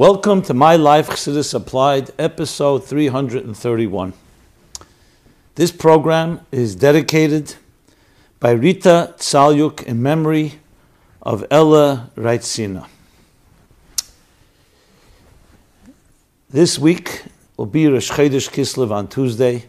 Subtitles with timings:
[0.00, 4.14] Welcome to My Life Chassidus Applied, episode 331.
[5.56, 7.56] This program is dedicated
[8.38, 10.54] by Rita Tsalyuk in memory
[11.20, 12.88] of Ella Reitzina.
[16.48, 17.24] This week
[17.58, 19.66] will be Rosh Chodesh Kislev on Tuesday,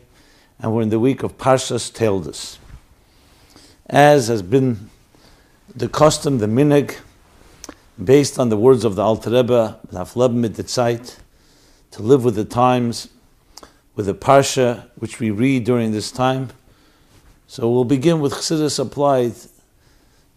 [0.60, 2.58] and we're in the week of Parshas Toldos.
[3.86, 4.90] As has been
[5.76, 6.96] the custom, the minig,
[8.04, 9.80] based on the words of the Alter Rebbe,
[10.32, 11.18] mit
[11.92, 13.10] to live with the times,
[13.96, 16.50] with the Parsha which we read during this time.
[17.48, 19.34] So we'll begin with Chassidus applied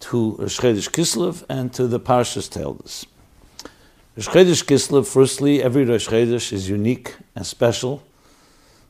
[0.00, 3.06] to Rosh Kislev and to the Parshas Toldos.
[4.16, 6.12] Rosh Kislev, firstly, every Rosh
[6.52, 8.02] is unique and special,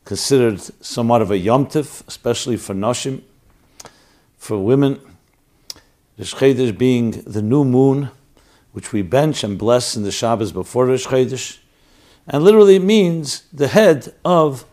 [0.05, 3.23] considered somewhat of a yomtiv, especially for Noshim,
[4.39, 5.01] for women.
[6.19, 6.35] Rosh
[6.73, 8.11] being the new moon,
[8.75, 11.59] which we bench and bless in the Shabbos before Rosh Chodesh,
[12.27, 14.65] and literally means the head of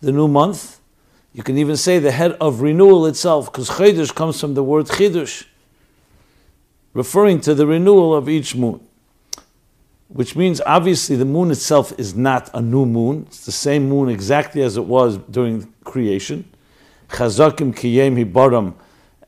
[0.00, 0.80] the new month.
[1.32, 4.86] You can even say the head of renewal itself, because Chodesh comes from the word
[4.86, 5.44] Chidush,
[6.92, 8.80] referring to the renewal of each moon.
[10.08, 13.26] Which means obviously the moon itself is not a new moon.
[13.28, 16.50] It's the same moon exactly as it was during creation.
[17.10, 18.74] Chazakim kiyem hibaram,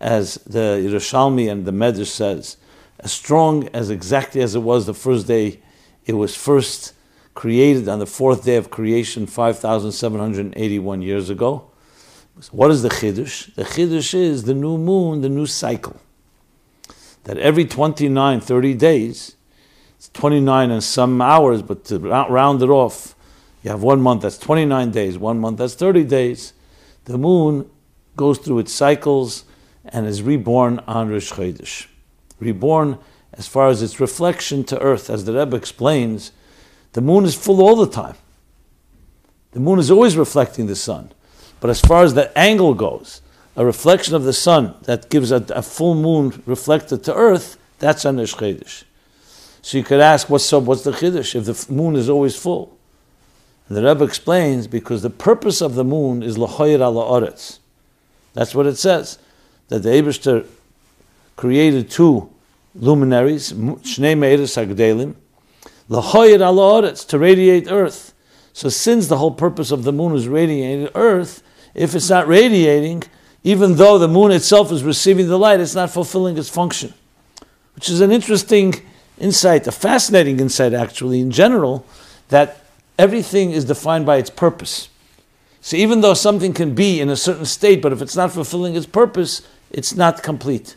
[0.01, 2.57] as the Yerushalmi and the Medrash says,
[3.01, 5.61] as strong as exactly as it was the first day
[6.09, 6.95] it was first
[7.35, 11.71] created on the fourth day of creation 5,781 years ago.
[12.51, 13.55] What is the Chiddush?
[13.55, 16.01] The Chiddush is the new moon, the new cycle.
[17.25, 19.37] That every 29, 30 days,
[19.97, 23.15] it's 29 and some hours, but to round it off,
[23.63, 26.55] you have one month that's 29 days, one month that's 30 days.
[27.05, 27.69] The moon
[28.17, 29.45] goes through its cycles
[29.85, 31.87] and is reborn on Rosh Chodesh
[32.41, 32.99] reborn
[33.33, 35.11] as far as its reflection to earth.
[35.11, 36.33] As the Rebbe explains,
[36.93, 38.17] the moon is full all the time.
[39.53, 41.13] The moon is always reflecting the sun.
[41.61, 43.21] But as far as the angle goes,
[43.57, 48.05] a reflection of the sun that gives a, a full moon reflected to earth, that's
[48.05, 48.85] Rosh Chodesh.
[49.63, 52.77] So you could ask, what's up, what's the Chiddush if the moon is always full?
[53.69, 57.35] And the Rebbe explains, because the purpose of the moon is L'choyer ala.
[58.33, 59.19] That's what it says.
[59.69, 60.47] That the Eberster
[61.39, 62.29] created two
[62.75, 65.15] luminaries, Shnei Meiris Hagdelim,
[65.89, 68.13] Lahoyed ala to radiate earth.
[68.53, 71.45] So since the whole purpose of the moon is radiating earth,
[71.75, 73.05] if it's not radiating,
[73.45, 76.93] even though the moon itself is receiving the light, it's not fulfilling its function.
[77.77, 78.75] Which is an interesting
[79.17, 81.87] insight, a fascinating insight actually in general,
[82.31, 82.65] that
[82.99, 84.89] everything is defined by its purpose.
[85.61, 88.75] So even though something can be in a certain state, but if it's not fulfilling
[88.75, 90.75] its purpose, it's not complete.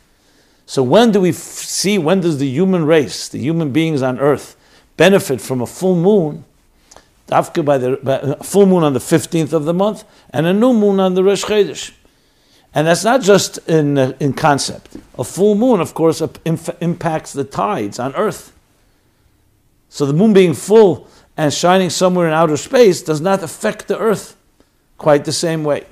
[0.71, 4.17] So when do we f- see, when does the human race, the human beings on
[4.19, 4.55] earth,
[4.95, 6.45] benefit from a full moon?
[7.29, 10.71] After by the by full moon on the 15th of the month and a new
[10.71, 11.91] moon on the Rosh Chodesh.
[12.73, 14.95] And that's not just in, uh, in concept.
[15.19, 16.21] A full moon, of course,
[16.79, 18.53] impacts the tides on earth.
[19.89, 21.05] So the moon being full
[21.35, 24.37] and shining somewhere in outer space does not affect the earth
[24.97, 25.83] quite the same way.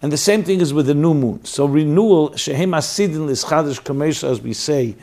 [0.00, 1.44] And the same thing is with the new moon.
[1.44, 4.94] So renewal, shehem asidin lischadish kamesha, as we say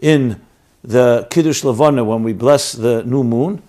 [0.00, 0.40] in
[0.84, 3.62] the Kiddush Levana when we bless the new moon,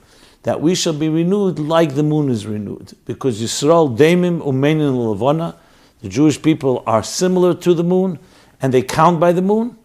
[0.44, 2.94] that we shall be renewed like the moon is renewed.
[3.06, 5.56] Because Yisrael Damim Umenin Levana,
[6.02, 8.20] the Jewish people are similar to the moon,
[8.62, 9.78] and they count by the moon.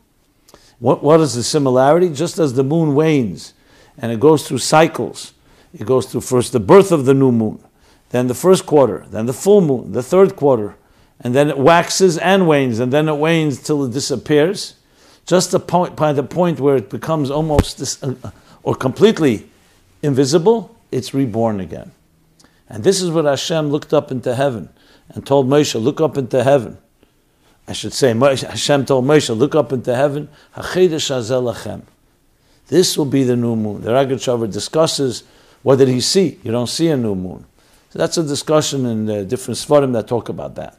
[0.78, 2.10] What, what is the similarity?
[2.10, 3.54] Just as the moon wanes,
[3.96, 5.32] and it goes through cycles.
[5.72, 7.62] It goes through first the birth of the new moon,
[8.10, 10.76] then the first quarter, then the full moon, the third quarter,
[11.22, 14.74] and then it waxes and wanes, and then it wanes till it disappears.
[15.26, 18.14] Just the point, by the point where it becomes almost dis, uh,
[18.62, 19.48] or completely
[20.02, 21.92] invisible, it's reborn again.
[22.68, 24.68] And this is what Hashem looked up into heaven
[25.10, 26.78] and told Moshe, look up into heaven.
[27.68, 30.28] I should say, Hashem told Moshe, look up into heaven.
[32.68, 33.82] This will be the new moon.
[33.82, 35.22] The Rogatchover discusses
[35.62, 36.38] what did he see?
[36.42, 37.44] You don't see a new moon.
[37.90, 40.78] So that's a discussion in uh, different svarim that talk about that.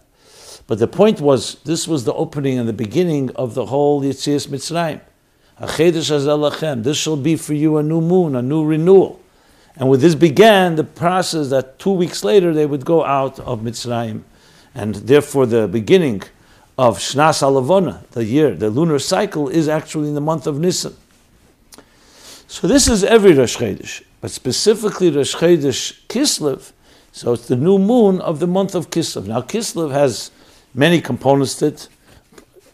[0.67, 4.47] But the point was, this was the opening and the beginning of the whole Yitzias
[4.47, 5.01] Mitzrayim.
[6.83, 9.19] This shall be for you a new moon, a new renewal.
[9.75, 13.61] And with this began the process that two weeks later they would go out of
[13.61, 14.23] Mitzrayim.
[14.73, 16.23] And therefore the beginning
[16.77, 20.95] of Shnas Alavona, the year, the lunar cycle, is actually in the month of Nisan.
[22.47, 26.71] So this is every Rosh Chodesh, but specifically Rosh Chodesh Kislev,
[27.11, 29.27] so it's the new moon of the month of Kislev.
[29.27, 30.31] Now Kislev has
[30.73, 31.87] many components to it.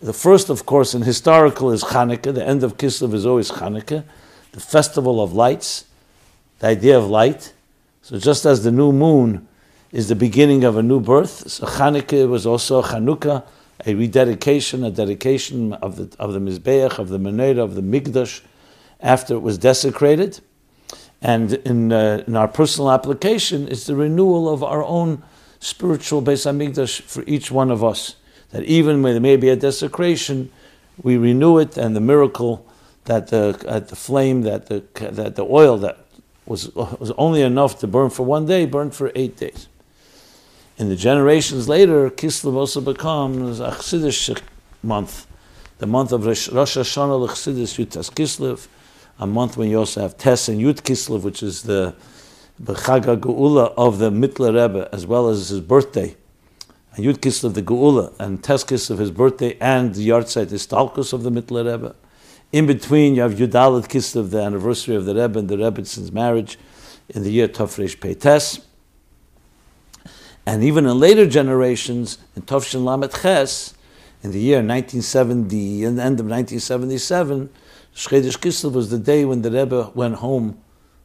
[0.01, 2.33] The first, of course, in historical is Hanukkah.
[2.33, 4.03] The end of Kislev is always Hanukkah,
[4.51, 5.85] the festival of lights.
[6.59, 7.53] the idea of light.
[8.01, 9.47] So just as the new moon
[9.91, 13.43] is the beginning of a new birth, so Hanukkah was also Chanukah,
[13.85, 18.41] a rededication, a dedication of the of the Mizbeach, of the Menorah, of the Migdash,
[18.99, 20.41] after it was desecrated.
[21.21, 25.21] And in, uh, in our personal application, it's the renewal of our own
[25.59, 28.15] spiritual Beis Hamikdash for each one of us.
[28.51, 30.51] That even when there may be a desecration,
[31.01, 32.65] we renew it, and the miracle
[33.05, 35.97] that the, at the flame, that the, that the oil that
[36.45, 39.67] was, was only enough to burn for one day, burned for eight days.
[40.77, 44.41] In the generations later, Kislev also becomes a Chassidish
[44.81, 45.27] month,
[45.77, 48.67] the month of Rosh Hashanah Chassidus Yutas Kislev,
[49.19, 51.93] a month when you also have Tes and Yud Kislev, which is the
[52.63, 56.15] Chag Geula of the Mittler Rebbe, as well as his birthday,
[56.93, 61.23] and Yud Kislev the Geula, and Teskis of his birthday, and the Yartzeit Istalkus of
[61.23, 61.95] the Mittler Rebbe.
[62.51, 66.59] In between, you have Yudalit Kislev, the anniversary of the Rebbe and the Rebbetzins' marriage
[67.07, 68.61] in the year Tafresh Peites.
[70.45, 73.73] And even in later generations, in Tovshin Lamet Ches,
[74.21, 77.49] in the year 1970, in the end of 1977,
[77.95, 80.59] Shchedish Kislev was the day when the Rebbe went home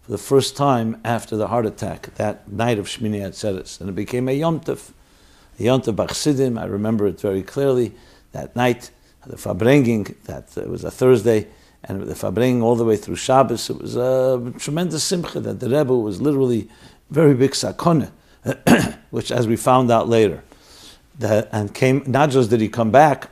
[0.04, 3.80] for the first time after the heart attack, that night of Shmini Atzeres.
[3.80, 4.90] And it became a Yomtiv,
[5.58, 6.60] a Yomtiv Bachsidim.
[6.60, 7.94] I remember it very clearly.
[8.32, 8.90] That night,
[9.24, 11.46] the Farbrengen, that uh, was a Thursday,
[11.84, 15.70] and the Farbrengen all the way through Shabbos, it was a tremendous simcha that the
[15.70, 16.68] Rebbe was literally
[17.08, 18.10] very big sakone,
[19.10, 20.42] which as we found out later,
[21.18, 23.30] that, and came, not just did he come back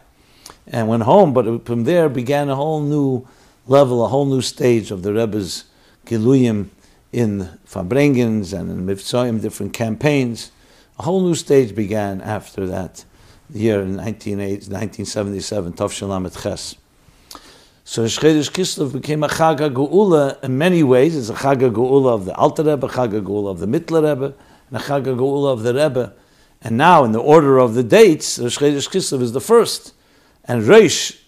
[0.68, 3.26] and went home, but from there began a whole new
[3.66, 5.64] level, a whole new stage of the Rebbe's
[6.06, 6.68] Giluyim
[7.12, 10.50] in Farbrengens and in Mivtzoyim, different campaigns.
[10.98, 13.04] A whole new stage began after that
[13.52, 16.76] year in 1977, Tov Shalamet Ches.
[17.84, 21.16] So Shchedish Kislev became a Chaga Geula in many ways.
[21.16, 24.34] It's a Chaga Geula of the Alter Rebbe, Chaga Geula of the Mittler Rebbe,
[24.68, 26.14] and a Chaga Geula of the Rebbe.
[26.62, 29.94] And now, in the order of the dates, Shchedish Kislev is the first.
[30.44, 31.21] And Reish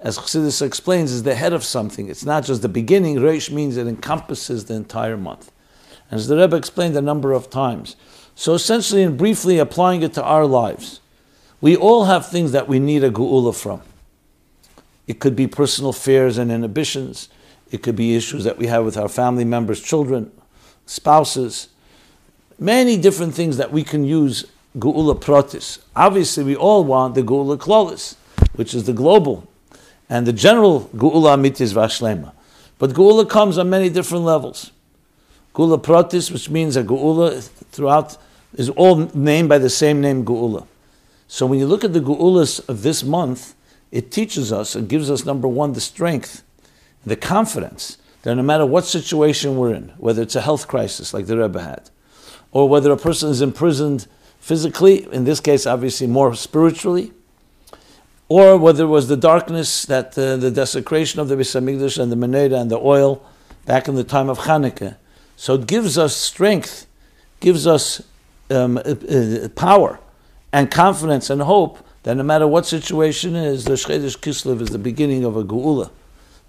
[0.00, 2.08] as Chassidus explains, is the head of something.
[2.08, 3.16] It's not just the beginning.
[3.16, 5.52] Reish means it encompasses the entire month.
[6.10, 7.96] And as the Rebbe explained a number of times.
[8.34, 11.00] So essentially and briefly applying it to our lives,
[11.60, 13.82] we all have things that we need a geula from.
[15.06, 17.28] It could be personal fears and inhibitions.
[17.70, 20.32] It could be issues that we have with our family members, children,
[20.86, 21.68] spouses.
[22.58, 24.46] Many different things that we can use
[24.78, 25.80] geula protis.
[25.94, 28.16] Obviously, we all want the geula klolis,
[28.54, 29.49] which is the global
[30.10, 32.32] and the general Geula Amit is Vashlema.
[32.78, 34.72] But Geula comes on many different levels.
[35.54, 37.40] Geula Pratis, which means a Geula
[37.70, 38.18] throughout,
[38.54, 40.66] is all named by the same name, Geula.
[41.28, 43.54] So when you look at the Geulas of this month,
[43.92, 46.42] it teaches us and gives us, number one, the strength,
[47.06, 51.26] the confidence that no matter what situation we're in, whether it's a health crisis like
[51.26, 51.88] the Rebbe had,
[52.50, 54.08] or whether a person is imprisoned
[54.40, 57.12] physically, in this case, obviously more spiritually,
[58.30, 62.16] or whether it was the darkness that uh, the desecration of the Beis and the
[62.16, 63.20] Menorah and the oil
[63.66, 64.94] back in the time of Hanukkah.
[65.36, 66.86] So it gives us strength,
[67.40, 68.00] gives us
[68.48, 69.98] um, uh, uh, power
[70.52, 74.78] and confidence and hope that no matter what situation is, the Chedesh Kislev is the
[74.78, 75.90] beginning of a Geula.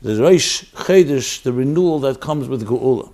[0.04, 3.12] The Reish Chedesh, the renewal that comes with Geula.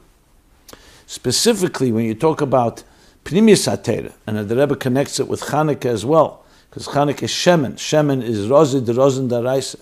[1.05, 2.83] Specifically, when you talk about
[3.23, 6.43] HaTeira, and the Rebbe connects it with Hanukkah as well,
[6.77, 7.73] because Chanukah is Shemen.
[7.73, 9.79] Shemen is Rozid, the Rozin Daraisa.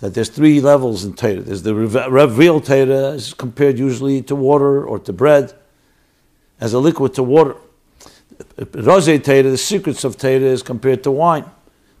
[0.00, 1.40] That there's three levels in Torah.
[1.40, 5.54] There's the real Torah, is compared usually to water or to bread,
[6.60, 7.56] as a liquid to water.
[8.58, 11.46] Rozid Torah, the secrets of Torah, is compared to wine,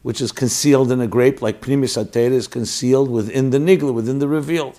[0.02, 4.18] which is concealed in a grape, like Primis Torah is concealed within the nigla, within
[4.18, 4.78] the revealed.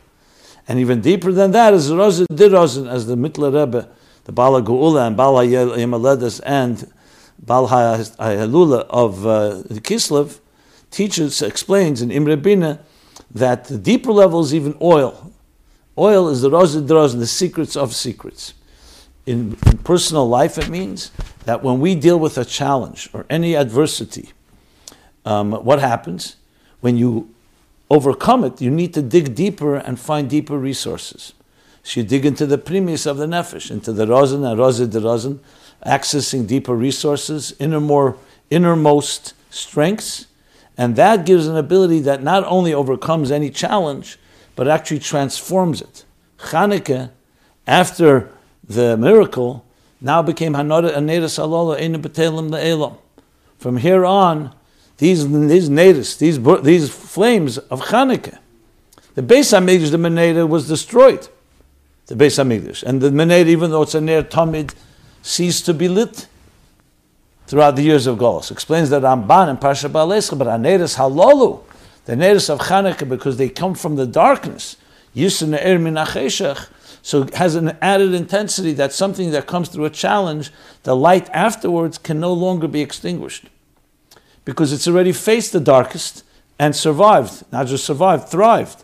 [0.67, 3.89] And even deeper than that is Rozid Dirozin, as the Mittler Rebbe,
[4.25, 6.91] the Bala Geula and Bala Yemaledas and
[7.39, 10.39] Bal HaHalula of uh, Kislev
[10.91, 12.79] teaches, explains in Imre Bina
[13.31, 15.31] that the deeper level is even oil.
[15.97, 18.53] Oil is the rozid and the secrets of secrets.
[19.25, 21.11] In, in personal life, it means
[21.45, 24.31] that when we deal with a challenge or any adversity,
[25.25, 26.37] um, what happens?
[26.79, 27.33] When you
[27.89, 31.33] overcome it, you need to dig deeper and find deeper resources.
[31.83, 35.01] So you dig into the premise of the nefesh, into the rosin and rozid the
[35.01, 35.39] rosin,
[35.87, 38.17] accessing deeper resources, inner more,
[38.49, 40.27] innermost strengths,
[40.77, 44.19] and that gives an ability that not only overcomes any challenge,
[44.55, 46.05] but actually transforms it.
[46.37, 47.09] Chanukah,
[47.65, 48.29] after
[48.67, 49.65] the miracle,
[49.99, 52.97] now became Hanada Aneda Salola Einu Betelim.
[53.57, 54.53] From here on,
[54.97, 58.37] these these natives, these these flames of Chanukah,
[59.15, 61.27] the Beis Hamikdash, the Meneda, was destroyed.
[62.07, 62.83] the Beis Hamikdash.
[62.83, 64.73] And the Mener, even though it's a Ner Tamid,
[65.27, 66.27] ceased to be lit
[67.47, 68.51] throughout the years of Golos.
[68.51, 71.61] Explains that Ramban and Parsha Baalescha, but Aneris Halalu,
[72.05, 74.77] the Neris of Chanukah, because they come from the darkness,
[75.15, 76.69] Yisra Ne'er Minacheshach,
[77.01, 80.51] so it has an added intensity that something that comes through a challenge,
[80.83, 83.45] the light afterwards can no longer be extinguished.
[84.43, 86.23] Because it's already faced the darkest
[86.59, 87.43] and survived.
[87.51, 88.83] Not just survived, thrived.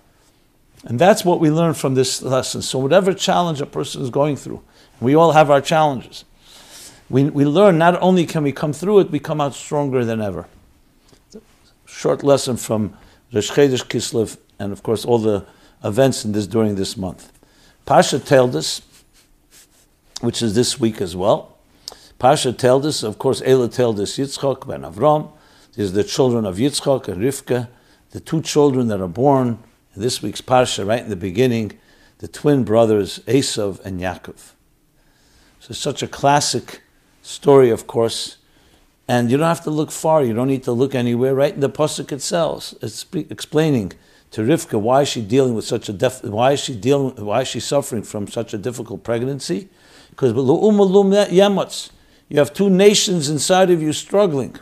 [0.86, 2.62] And that's what we learn from this lesson.
[2.62, 4.62] So, whatever challenge a person is going through,
[5.02, 6.24] we all have our challenges.
[7.14, 10.20] We, we learn not only can we come through it, we come out stronger than
[10.20, 10.48] ever.
[11.86, 12.98] Short lesson from
[13.32, 15.46] Rosh Chodesh Kislev, and of course all the
[15.84, 17.32] events in this during this month.
[17.86, 18.82] Pasha told us,
[20.22, 21.56] which is this week as well.
[22.18, 25.32] Pasha told us, of course, Ela told us Yitzchak ben Avram.
[25.76, 27.68] These are the children of Yitzchok and Rivka,
[28.10, 29.60] the two children that are born
[29.94, 31.78] in this week's Parsha, right in the beginning,
[32.18, 34.54] the twin brothers Esav and Yaakov.
[35.60, 36.82] So such a classic
[37.24, 38.38] story, of course,
[39.08, 40.24] and you don't have to look far.
[40.24, 41.34] You don't need to look anywhere.
[41.34, 43.94] Right in the pasuk itself, it's explaining
[44.32, 47.42] to Rivka why is she dealing with such a def- why is she dealing why
[47.42, 49.70] is she suffering from such a difficult pregnancy?
[50.10, 50.34] Because
[52.30, 54.56] you have two nations inside of you struggling,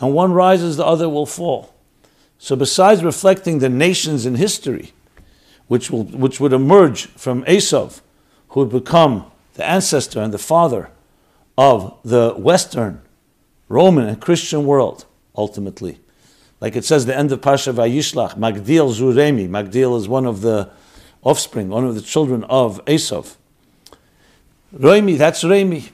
[0.00, 1.74] and one rises, the other will fall.
[2.38, 4.92] So besides reflecting the nations in history,
[5.68, 8.00] which will which would emerge from Esav,
[8.48, 10.90] who would become the ancestor and the father
[11.56, 13.00] of the Western
[13.68, 15.04] Roman and Christian world,
[15.36, 15.98] ultimately.
[16.60, 19.48] Like it says, the end of Pasha Vayishlach, Magdil Zuremi.
[19.48, 20.70] Magdil is one of the
[21.22, 23.36] offspring, one of the children of Esav.
[24.72, 25.90] Remi, that's Remi,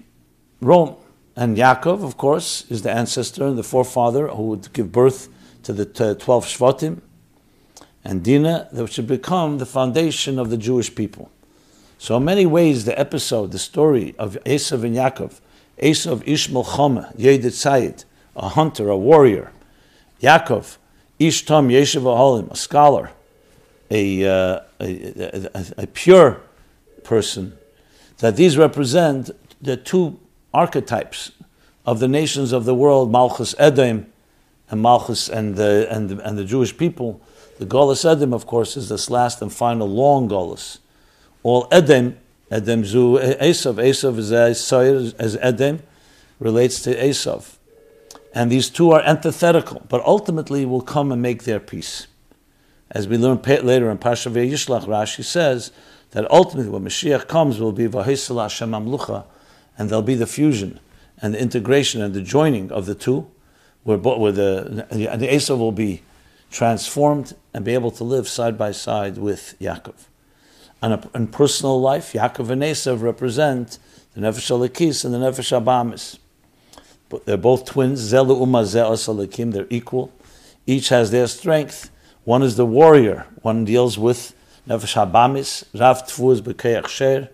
[0.60, 0.96] Rome.
[1.36, 5.28] And Yaakov, of course, is the ancestor and the forefather who would give birth
[5.62, 7.00] to the 12 Shvatim.
[8.04, 11.30] And Dinah, that should become the foundation of the Jewish people.
[11.98, 15.40] So, in many ways, the episode, the story of Esav and Yaakov,
[15.80, 18.04] Esav Ishmael Chama, Yedid Sayid,
[18.36, 19.52] a hunter, a warrior.
[20.20, 20.76] Yaakov,
[21.18, 23.10] Ishtam Yeshiv Aholim, a scholar,
[23.90, 26.40] a, uh, a, a, a, pure
[27.02, 27.56] person.
[28.18, 30.20] That these represent the two
[30.52, 31.32] archetypes
[31.86, 34.06] of the nations of the world, Malchus Edom
[34.68, 37.20] and Malchus and the, and the, and the Jewish people.
[37.58, 40.78] The Golas Edom, of course, is this last and final long Golas.
[41.42, 42.18] All Edom
[42.50, 43.74] Edom zu Esav.
[43.74, 45.82] Esav is as, as Edom
[46.38, 47.56] relates to Esav.
[48.34, 52.06] And these two are antithetical, but ultimately will come and make their peace.
[52.90, 55.70] As we learn later in Pasha Yishlach, Rashi says
[56.10, 59.24] that ultimately when Mashiach comes will be Vahisala Hashem Amlucha,
[59.78, 60.80] and there'll be the fusion
[61.22, 63.30] and the integration and the joining of the two,
[63.84, 66.02] where, where the, the Esav will be
[66.50, 70.09] transformed and be able to live side by side with Yaakov.
[70.82, 73.78] In personal life, Yaakov and Esav represent
[74.14, 76.18] the Nefesh Alakis and the Nefesh Abamis.
[77.10, 78.12] But they're both twins.
[78.12, 79.52] Zelu Umazeh.
[79.52, 80.10] They're equal.
[80.66, 81.90] Each has their strength.
[82.24, 83.26] One is the warrior.
[83.42, 84.34] One deals with
[84.66, 85.64] Nefesh Habamis.
[85.78, 87.28] Rav Tfuz B'Keach Sher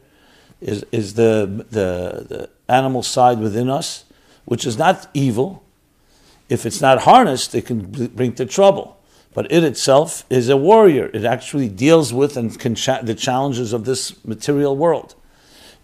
[0.61, 4.05] is, is the, the, the animal side within us,
[4.45, 5.63] which is not evil.
[6.49, 8.96] If it's not harnessed, it can bring to trouble
[9.37, 11.11] but it itself is a warrior.
[11.13, 15.15] It actually deals with and cha- the challenges of this material world.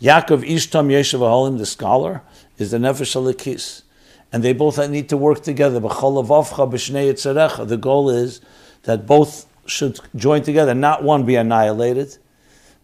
[0.00, 2.22] Yaakov Ishtam Yeshiv Ahalim, the scholar,
[2.56, 3.82] is the Nefesh Alikis.
[4.32, 5.78] And they both need to work together.
[5.80, 5.88] The
[7.78, 8.40] goal is
[8.84, 12.16] that both should join together, not one be annihilated,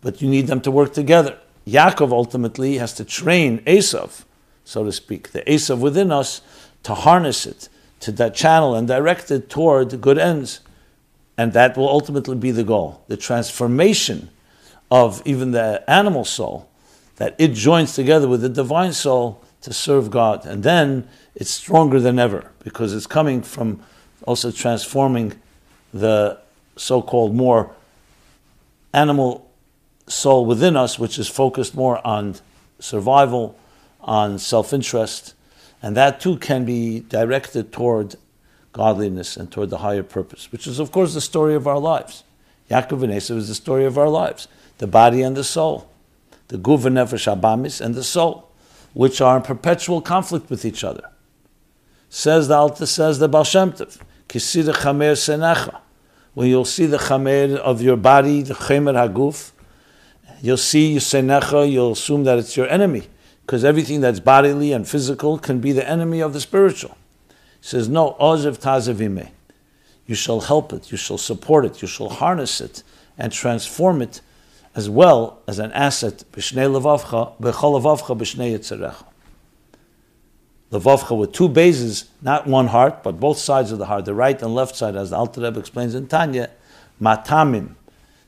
[0.03, 1.39] but you need them to work together.
[1.67, 4.25] Yaakov ultimately has to train Esav,
[4.67, 6.43] so to speak, the Esav within us,
[6.83, 10.61] to harness it, to that channel and direct it toward good ends.
[11.37, 13.03] And that will ultimately be the goal.
[13.09, 14.31] The transformation
[14.91, 16.69] of even the animal soul,
[17.17, 20.47] that it joins together with the divine soul to serve God.
[20.47, 23.83] And then it's stronger than ever because it's coming from
[24.27, 25.35] also transforming
[25.93, 26.39] the
[26.77, 27.75] so called more
[28.93, 29.51] animal
[30.07, 32.37] soul within us, which is focused more on
[32.79, 33.59] survival,
[34.01, 35.35] on self interest,
[35.83, 38.17] and that too can be directed toward
[38.73, 42.25] godliness and toward the higher purpose, which is, of course, the story of our lives.
[42.71, 45.89] Yaakov and Esav is the story of our lives the body and the soul,
[46.49, 48.49] the guv and nefesh abamis and the soul,
[48.93, 51.11] which are in perpetual conflict with each other.
[52.09, 55.81] Says the Alta, says the Baal Shem Tov, kisida chamer.
[56.35, 59.51] When you'll see the chamer of your body, the chamer haguf,
[60.41, 63.09] you'll see your senecha, you'll assume that it's your enemy
[63.49, 66.99] because everything that's bodily and physical can be the enemy of the spiritual.
[67.29, 67.35] He
[67.67, 69.31] says, No, ozev tazevime.
[70.07, 72.83] You shall help it, you shall support it, you shall harness it
[73.17, 74.21] and transform it
[74.75, 77.41] as well as an asset, levavcha,
[81.17, 84.55] with two bases, not one heart, but both sides of the heart, the right and
[84.55, 86.51] left side, as the Alter Rebbe explains in Tanya,
[87.01, 87.77] matamim,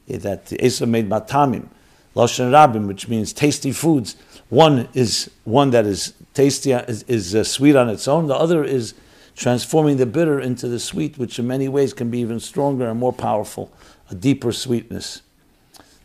[0.09, 1.69] that Asa made matamim,
[2.17, 4.17] lashon rabim, which means tasty foods.
[4.51, 8.27] One is one that is tasty, is, is uh, sweet on its own.
[8.27, 8.95] The other is
[9.37, 12.99] transforming the bitter into the sweet, which in many ways can be even stronger and
[12.99, 13.73] more powerful,
[14.11, 15.23] a deeper sweetness.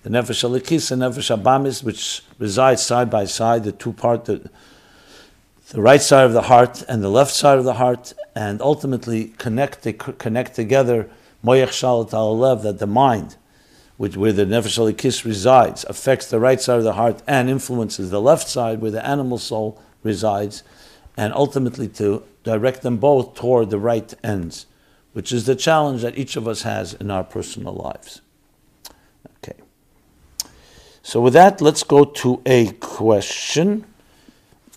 [0.03, 4.47] The nefesh alikis and nefesh abamis, which reside side by side, the two part, the,
[5.69, 9.33] the right side of the heart and the left side of the heart, and ultimately
[9.39, 9.81] connect
[10.19, 11.09] connect together.
[11.43, 13.37] Moyach shalat al that the mind
[13.97, 18.09] which, where the nefesh alikis resides, affects the right side of the heart and influences
[18.11, 20.63] the left side where the animal soul resides,
[21.17, 24.65] and ultimately to direct them both toward the right ends,
[25.13, 28.21] which is the challenge that each of us has in our personal lives.
[29.37, 29.57] Okay.
[31.01, 33.85] So with that, let's go to a question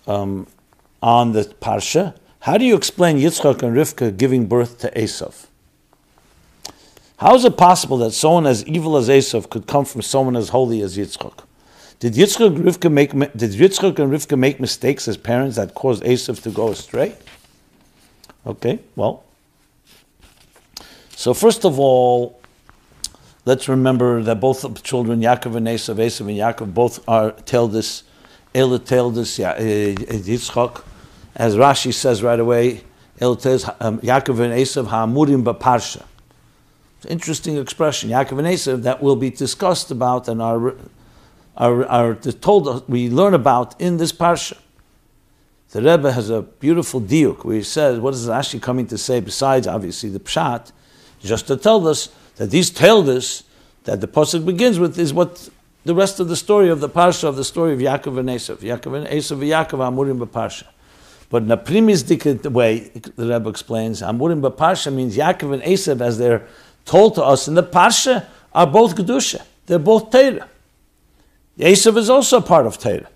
[0.07, 0.47] um,
[1.03, 2.15] on the parsha.
[2.39, 5.48] How do you explain Yitzchak and Rivka giving birth to Esav?
[7.19, 10.47] How is it possible that someone as evil as Esav could come from someone as
[10.47, 11.43] holy as Yitzchak?
[11.99, 13.51] Did Yitzchak and Rivka make, did
[13.99, 17.13] and Rivka make mistakes as parents that caused Esav to go astray?
[18.45, 19.25] Okay, well.
[21.17, 22.39] So first of all,
[23.43, 27.31] let's remember that both children, Yaakov and Esav, Esav and Yaakov, both are
[27.67, 28.03] this,
[28.55, 30.83] Ela this, uh, Yitzchak.
[31.35, 32.85] As Rashi says right away,
[33.19, 36.05] Ela tells um, Yaakov and Esav ha'amurim ba'parsha.
[37.07, 40.75] Interesting expression, Yaakov and Esav, that will be discussed about and are,
[41.55, 44.57] are, are told, we learn about in this parsha.
[45.71, 48.97] The Rebbe has a beautiful diuk where he says, what is it actually coming to
[48.97, 50.71] say besides obviously the pshat,
[51.21, 53.43] just to tell us that these us
[53.83, 55.49] that the pasuk begins with is what
[55.85, 58.57] the rest of the story of the parsha of the story of Yaakov and Esav.
[58.57, 60.65] Yaakov and Esav Yaakov Amurim b'parsha.
[61.29, 66.17] But in a primistic way, the Rebbe explains, Amurim b'parsha means Yaakov and Esav as
[66.17, 66.45] they're
[66.85, 69.43] told to us in the Parsha are both Kedusha.
[69.65, 70.47] They're both Torah.
[71.57, 73.09] Esav is also part of Torah,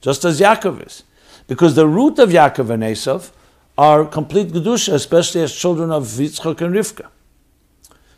[0.00, 1.04] just as Yaakov is.
[1.46, 3.30] Because the root of Yaakov and Esav
[3.78, 7.06] are complete Kedusha, especially as children of Yitzchak and Rivka.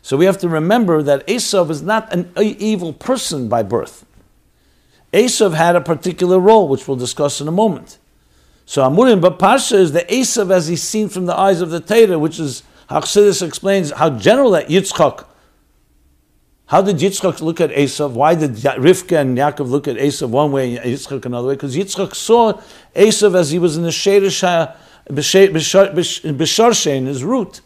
[0.01, 4.05] So we have to remember that Esav is not an evil person by birth.
[5.13, 7.97] Esav had a particular role, which we'll discuss in a moment.
[8.65, 11.79] So Amurim, but Parsha is the Esav as he's seen from the eyes of the
[11.79, 15.25] Torah, which is Hachsidis explains how general that Yitzchak.
[16.67, 18.11] How did Yitzchak look at Esav?
[18.11, 21.53] Why did Rivka and Yaakov look at Esav one way and Yitzchak another way?
[21.55, 22.61] Because Yitzchak saw
[22.95, 24.43] Esav as he was in the Shadish
[25.09, 27.61] Bisharshe, in his root.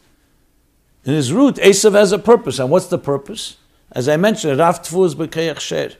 [1.05, 2.59] In his root, Esav has a purpose.
[2.59, 3.57] And what's the purpose?
[3.91, 5.93] As I mentioned, Rav Tfuz B'Kayach Sher.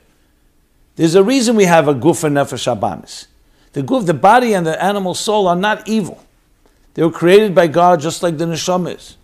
[0.96, 3.28] There's a reason we have a guf and nefesh abamis.
[3.74, 6.24] The guf, the body and the animal soul are not evil.
[6.94, 9.18] They were created by God just like the neshama is.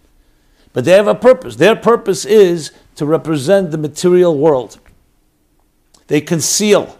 [0.73, 1.55] But they have a purpose.
[1.55, 4.79] Their purpose is to represent the material world.
[6.07, 6.97] They conceal.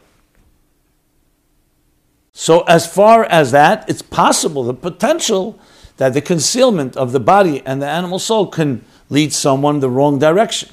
[2.34, 5.60] So, as far as that, it's possible, the potential
[5.98, 10.20] that the concealment of the body and the animal soul can lead someone the wrong
[10.20, 10.70] direction.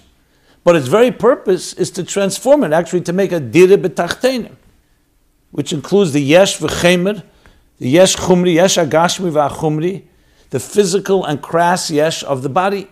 [0.62, 4.56] But its very purpose is to transform it, actually to make a dire betachtenim,
[5.50, 7.22] which includes the yesh v'chemer,
[7.78, 10.04] the yesh chumri, yesh agashmi v'achumri,
[10.50, 12.88] the physical and crass yesh of the body.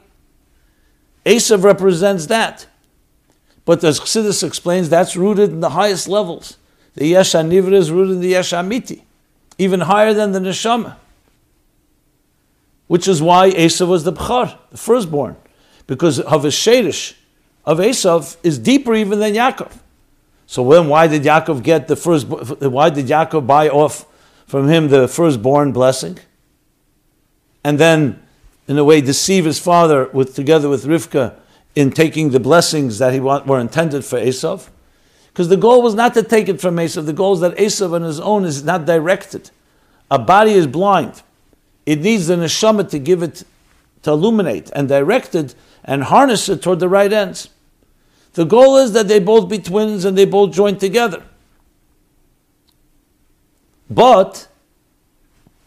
[1.25, 2.67] Esav represents that.
[3.65, 6.57] But as Chassidus explains, that's rooted in the highest levels.
[6.95, 9.03] The yesh anivra is rooted in the yesh amiti,
[9.59, 10.97] even higher than the neshama.
[12.89, 15.37] Which is why Esav was the bchar, the firstborn,
[15.87, 17.15] because of his shadish
[17.65, 19.73] of Esav is deeper even than Yaakov.
[20.47, 22.27] So when why did Yaakov get the first?
[22.27, 24.05] Why did Yaakov buy off
[24.47, 26.19] from him the firstborn blessing,
[27.65, 28.23] and then,
[28.67, 31.37] in a way, deceive his father with together with Rivka
[31.75, 34.69] in taking the blessings that he want, were intended for Esav.
[35.33, 37.07] Because the goal was not to take it from Esav.
[37.07, 39.51] The goal is that Esav on his own is not directed.
[40.11, 41.23] A body is blind.
[41.87, 43.45] It needs the neshama to give it,
[44.03, 47.49] to illuminate and direct it and harness it toward the right ends.
[48.35, 51.23] The goal is that they both be twins and they both join together.
[53.91, 54.49] But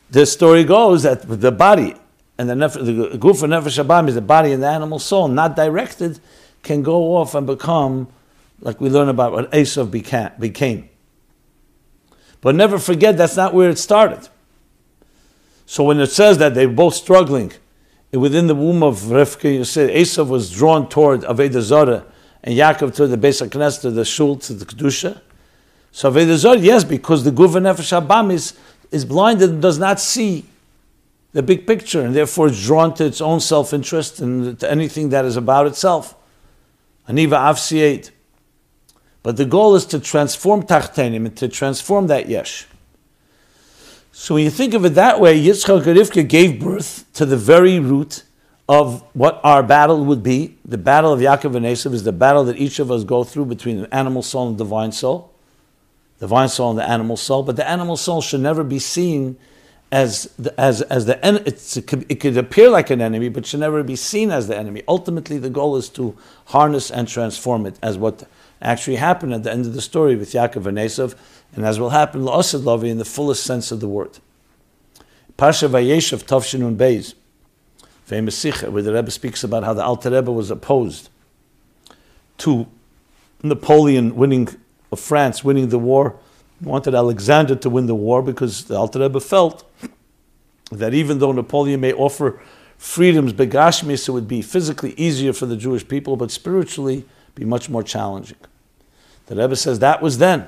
[0.10, 1.96] the story goes that the body
[2.38, 5.28] and the, nef- the goof of nefesh abam is the body and the animal soul,
[5.28, 6.20] not directed,
[6.64, 8.08] can go off and become,
[8.60, 9.90] like we learn about what Esav
[10.40, 10.90] became.
[12.42, 14.30] But never forget that's not where it started.
[15.66, 17.54] So when it says that they're both struggling
[18.14, 22.06] eh, within the womb of Rivka, you say Esav was drawn toward Aveda Zara
[22.44, 25.22] and Yaakov to the Beis HaKnesset, the Shul, to the Kedusha.
[25.96, 28.54] So Avodah yes, because the Guv Nefesh is,
[28.92, 30.44] is blinded and does not see
[31.32, 35.24] the big picture, and therefore it's drawn to its own self-interest and to anything that
[35.24, 36.14] is about itself.
[37.08, 38.12] Aniva Avsiate.
[39.24, 42.68] But the goal is to transform Tachtenim and to transform that Yesh.
[44.12, 47.80] So when you think of it that way, Yitzchak Rivka gave birth to the very
[47.80, 48.26] root
[48.68, 50.58] of what our battle would be.
[50.66, 53.46] The battle of Yaakov and Esav is the battle that each of us go through
[53.46, 55.32] between the animal soul and divine soul,
[56.20, 57.44] divine soul and the animal soul.
[57.44, 59.38] But the animal soul should never be seen
[59.92, 63.46] as the, as as the en- it could, it could appear like an enemy, but
[63.46, 64.84] should never be seen as the enemy.
[64.88, 68.28] Ultimately, the goal is to harness and transform it, as what
[68.62, 71.16] actually happened at the end of the story with Yaakov and Esav,
[71.56, 74.18] and as will happen La'asad Lavi in the fullest sense of the word.
[75.38, 77.14] Pasha Vayeshev Tavshinun Beis
[78.06, 81.10] famous Sikha, where the Rebbe speaks about how the Alter Rebbe was opposed
[82.38, 82.68] to
[83.42, 84.48] Napoleon winning
[84.96, 86.16] of France, winning the war,
[86.62, 89.70] wanted Alexander to win the war because the Alter Rebbe felt
[90.72, 92.42] that even though Napoleon may offer
[92.78, 97.06] freedoms, begashmis, it would be physically easier for the Jewish people, but spiritually
[97.36, 98.38] be much more challenging.
[99.28, 100.48] The Rebbe says that was then.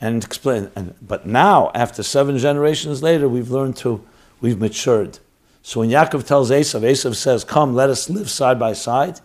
[0.00, 4.04] And explain, and, but now, after seven generations later, we've learned to,
[4.40, 5.18] we've matured.
[5.62, 9.20] So when Yaakov tells Esav, Esav says, Come, let us live side by side.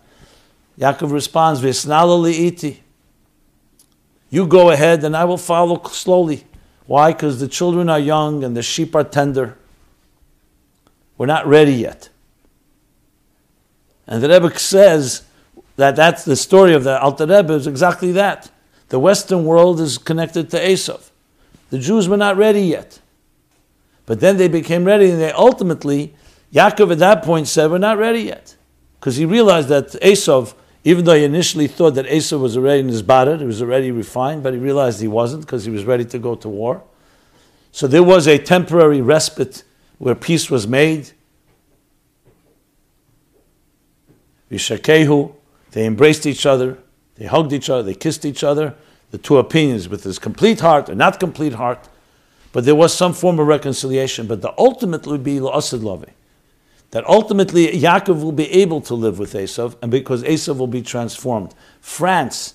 [0.79, 2.83] Yaakov responds, Visnala iti.
[4.29, 6.45] You go ahead and I will follow slowly.
[6.85, 7.13] Why?
[7.13, 9.57] Because the children are young and the sheep are tender.
[11.17, 12.09] We're not ready yet.
[14.05, 15.23] And the Rebbe says
[15.75, 18.49] that that's the story of the Alter Rebbe is exactly that.
[18.89, 21.09] The Western world is connected to Esav.
[21.69, 22.99] The Jews were not ready yet.
[24.05, 26.15] But then they became ready and they ultimately
[26.53, 28.55] Yaakov at that point said, We're not ready yet.
[28.99, 30.53] Because he realized that Esav,
[30.87, 33.91] even though he initially thought that Esav was already in his body, he was already
[33.91, 36.81] refined, but he realized he wasn't because he was ready to go to war.
[37.73, 39.65] So there was a temporary respite
[39.97, 41.11] where peace was made.
[44.49, 45.35] Vishakehu,
[45.71, 46.77] they embraced each other,
[47.15, 48.73] they hugged each other, they kissed each other.
[49.11, 51.89] The two opinions with his complete heart and not complete heart.
[52.53, 54.25] But there was some form of reconciliation.
[54.25, 56.05] But the ultimate would be la'asid love
[56.91, 60.81] that ultimately Yaakov will be able to live with Esav, and because Esav will be
[60.81, 61.53] transformed.
[61.81, 62.53] France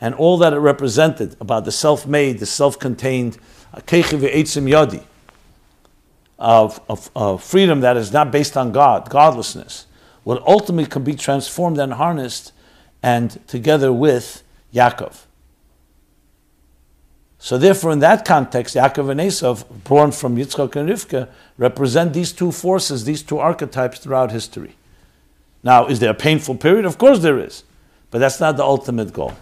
[0.00, 3.38] and all that it represented about the self-made, the self-contained
[3.72, 5.04] uh, kechiv eitzim yadi
[6.38, 9.86] of, of, of freedom that is not based on God, godlessness,
[10.24, 12.52] will ultimately can be transformed and harnessed,
[13.02, 14.42] and together with
[14.74, 15.23] Yaakov.
[17.44, 21.28] So therefore, in that context, Yaakov and Esav, born from Yitzchak and Rivka,
[21.58, 24.76] represent these two forces, these two archetypes throughout history.
[25.62, 26.86] Now, is there a painful period?
[26.86, 27.64] Of course there is,
[28.10, 29.34] but that's not the ultimate goal.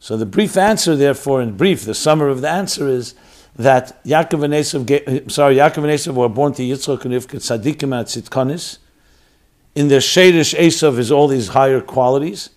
[0.00, 3.14] So the brief answer, therefore, in brief, the summary of the answer is
[3.56, 7.36] that Yaakov and Esav, eh, sorry, Yaakov and Esav were born to Yitzchak and Rivka,
[7.36, 8.78] tzaddikim at tzitkonis.
[9.74, 12.48] In their shadish, Esav is all these higher qualities.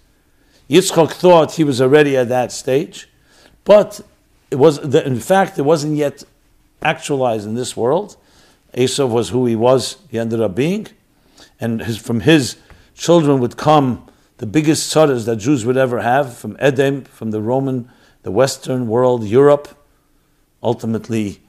[0.70, 3.10] Yitzchak thought he was already at that stage,
[3.66, 4.00] but
[4.52, 6.24] it was, in fact, it wasn't yet
[6.82, 8.18] actualized in this world.
[8.76, 10.88] Esav was who he was, he ended up being.
[11.60, 12.58] And his, from his
[12.94, 17.42] children would come the biggest tzaras that Jews would ever have from Edom, from the
[17.42, 17.90] Roman,
[18.24, 19.70] the Western world, Europe,
[20.62, 21.42] ultimately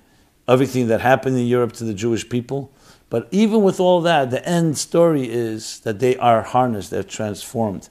[0.47, 2.71] everything that happened in Europe to the Jewish people.
[3.11, 7.89] But even with all that, the end story is that they are harnessed, they're transformed.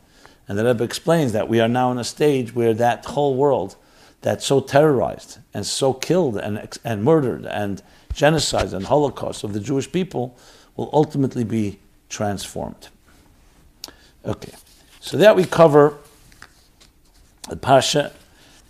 [0.48, 3.76] And the Rebbe explains that we are now in a stage where that whole world
[4.22, 7.82] that so terrorized and so killed and, and murdered and
[8.14, 10.38] genocide and holocaust of the Jewish people
[10.76, 11.80] will ultimately be
[12.10, 12.90] transformed.
[14.26, 14.54] Okay,
[15.00, 15.96] so that we cover
[17.50, 18.12] the Pasha,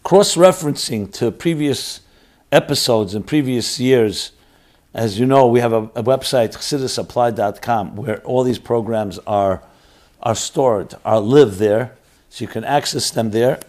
[0.04, 2.02] cross-referencing to previous
[2.52, 4.32] episodes in previous years.
[4.94, 9.62] As you know, we have a, a website, chassidusapplied.com, where all these programs are,
[10.24, 11.96] are stored, are live there,
[12.30, 13.60] so you can access them there.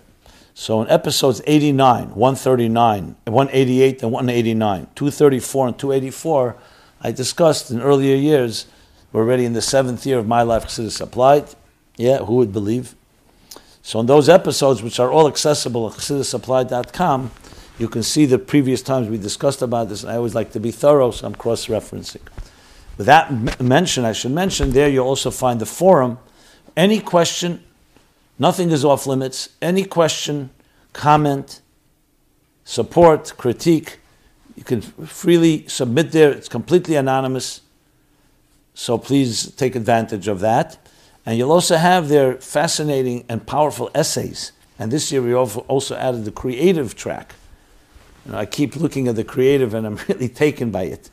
[0.55, 6.57] So in episodes 89, 139, 188, and 189, 234 and 284,
[7.01, 8.67] I discussed in earlier years,
[9.13, 11.47] we're already in the seventh year of my life Chassidus applied.
[11.97, 12.95] Yeah, who would believe?
[13.83, 17.31] So in those episodes, which are all accessible at chassidusapplied.com,
[17.79, 20.61] you can see the previous times we discussed about this, and I always like to
[20.61, 22.21] be thorough, so I'm cross-referencing.
[22.97, 26.19] With that m- mention, I should mention there you'll also find the forum.
[26.77, 27.65] Any question,
[28.43, 29.51] Nothing is off limits.
[29.63, 30.51] Any question,
[30.93, 31.61] comment,
[32.65, 34.01] support, critique,
[34.57, 36.33] you can freely submit there.
[36.33, 37.61] It's completely anonymous.
[38.75, 40.77] So please take advantage of that.
[41.25, 44.51] And you'll also have their fascinating and powerful essays.
[44.77, 47.37] And this year we also added the creative track.
[48.29, 51.11] I keep looking at the creative and I'm really taken by it.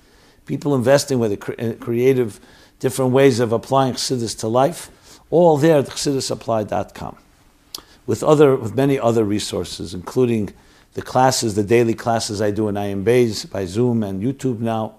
[0.47, 2.39] People investing with the creative,
[2.79, 4.89] different ways of applying Chassidus to life,
[5.29, 7.17] all there at chassidusapply.com.
[8.05, 10.53] With, other, with many other resources, including
[10.93, 14.95] the classes, the daily classes I do in IM Bays by Zoom and YouTube now,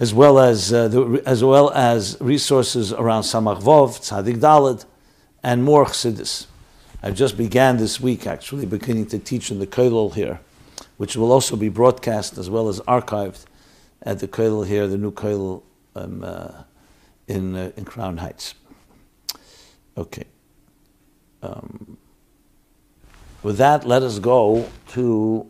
[0.00, 4.84] as well as, uh, the, as well as resources around Samach Vov, Tzadik
[5.42, 6.46] and more Chassidus.
[7.02, 10.40] I just began this week actually beginning to teach in the Kollel here,
[10.96, 13.44] which will also be broadcast as well as archived
[14.02, 15.62] at the Kollel here, the new Kollel
[15.94, 16.64] um, uh,
[17.28, 18.54] in, uh, in Crown Heights.
[19.98, 20.26] Okay.
[21.42, 21.96] Um,
[23.42, 25.44] with that, let us go to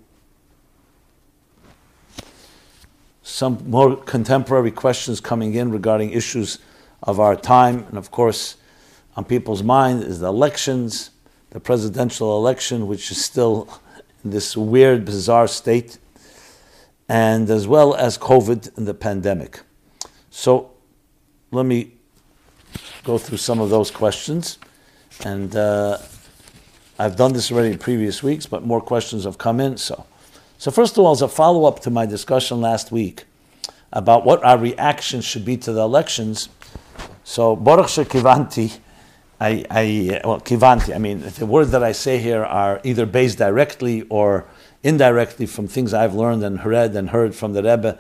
[3.23, 6.61] some more contemporary questions coming in regarding issues
[7.03, 7.85] of our time.
[7.91, 8.57] And of course,
[9.17, 11.11] on people's mind is the elections,
[11.51, 13.69] the presidential election, which is still
[14.25, 15.99] in this weird, bizarre state,
[17.07, 19.61] and as well as COVID and the pandemic.
[20.31, 20.71] So
[21.51, 21.98] let me
[23.05, 24.59] go through some of those questions.
[25.25, 25.99] And uh,
[26.99, 29.77] I've done this already in previous weeks, but more questions have come in.
[29.77, 30.07] So
[30.61, 33.27] so first of all, as a follow-up to my discussion last week
[33.93, 36.49] about what our reaction should be to the elections,
[37.23, 38.77] so Baruch Kivanti,
[39.41, 43.39] I, I, well, Kivanti, I mean, the words that I say here are either based
[43.39, 44.47] directly or
[44.83, 47.97] indirectly from things I've learned and read and heard from the Rebbe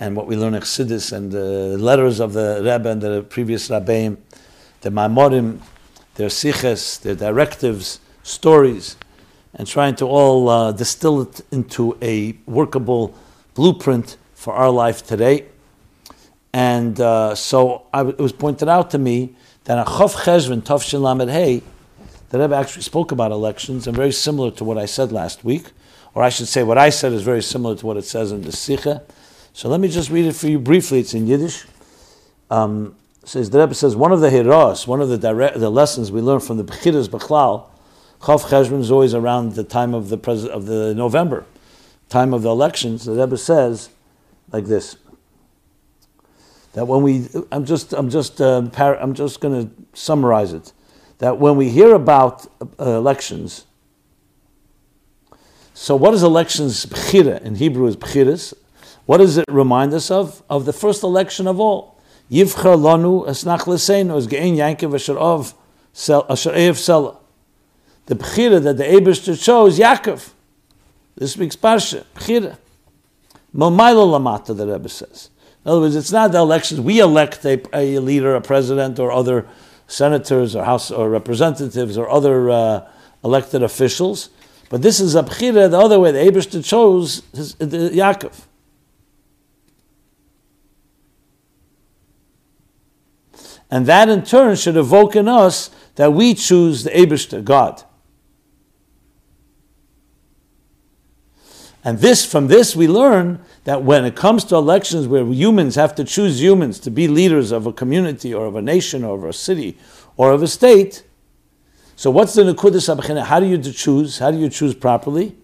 [0.00, 3.68] and what we learn in Chassidus and the letters of the Rebbe and the previous
[3.68, 4.16] Rabbeim,
[4.80, 5.60] the Maimorim,
[6.14, 8.96] their siches, their directives, stories
[9.54, 13.14] and trying to all uh, distill it into a workable
[13.54, 15.46] blueprint for our life today.
[16.52, 19.34] And uh, so I, it was pointed out to me
[19.64, 21.62] that a Chav Cheshvan Tavshin Lamed Hey,
[22.30, 25.72] the Rebbe actually spoke about elections and very similar to what I said last week,
[26.14, 28.42] or I should say what I said is very similar to what it says in
[28.42, 29.02] the Sikha.
[29.58, 31.00] So let me just read it for you briefly.
[31.00, 31.66] It's in Yiddish.
[32.48, 32.94] Um,
[33.24, 36.20] says the Rebbe says one of the hiras, one of the direct, the lessons we
[36.20, 37.64] learn from the Bechiras Bechlal
[38.20, 41.44] Chav Cheshvan is always around the time of the pres- of the November,
[42.08, 43.04] time of the elections.
[43.04, 43.90] The Rebbe says
[44.52, 44.96] like this:
[46.74, 50.72] that when we, I'm just, I'm just, uh, par- I'm just going to summarize it.
[51.18, 52.46] That when we hear about
[52.78, 53.66] uh, elections,
[55.74, 56.86] so what is elections?
[56.86, 58.54] Bechira in Hebrew is bechiras.
[59.08, 60.42] What does it remind us of?
[60.50, 61.98] Of the first election of all.
[62.30, 65.54] Yivcher lanu esnach leseinu is gein Yankiv asher of
[66.28, 67.16] asher eif selah
[68.04, 70.30] the Bechira that the Abishter chose, Yaakov.
[71.16, 72.58] This week's Parsha, Bechira.
[73.54, 75.30] Momailo Lamata, the Rebbe says.
[75.64, 76.80] In other words, it's not the elections.
[76.80, 79.46] We elect a, a leader, a president, or other
[79.86, 82.88] senators, or house, or representatives, or other uh,
[83.24, 84.28] elected officials.
[84.70, 86.12] But this is a Bechira the other way.
[86.12, 88.47] The Abishter chose his, the, Yaakov.
[93.70, 97.82] And that in turn should evoke in us that we choose the Abishter, God.
[101.84, 105.94] And this, from this, we learn that when it comes to elections where humans have
[105.96, 109.24] to choose humans to be leaders of a community or of a nation or of
[109.24, 109.78] a city
[110.16, 111.04] or of a state,
[111.94, 113.24] so what's the Nekudas Abachina?
[113.24, 114.18] How do you choose?
[114.18, 115.36] How do you choose properly?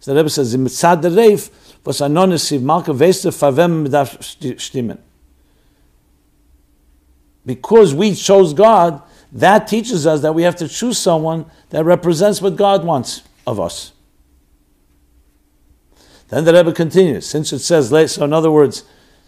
[0.00, 1.50] So the Rebbe says, Reif,
[1.84, 3.88] was anonisiv malka veste favem
[4.58, 4.98] stimmen.
[7.46, 9.02] Because we chose God,
[9.32, 13.60] that teaches us that we have to choose someone that represents what God wants of
[13.60, 13.92] us.
[16.28, 18.84] Then the Rebbe continues, since it says, so in other words,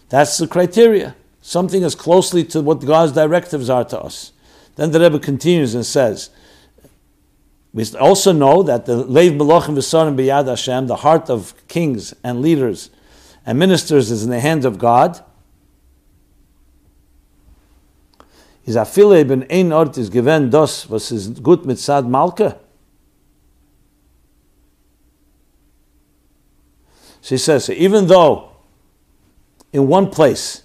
[0.09, 1.15] that's the criteria.
[1.43, 4.33] Something as closely to what God's directives are to us.
[4.77, 6.31] Then the Rebbe continues and says,
[7.73, 12.41] we also know that the Leiv Melachim V'Sarim B'Yad Hashem, the heart of kings and
[12.41, 12.91] leaders
[13.45, 15.23] and ministers is in the hands of God.
[18.67, 22.59] Is afile ben ein ort is given dos was is gut mit sad malke.
[27.23, 28.51] She says, even though
[29.73, 30.63] in one place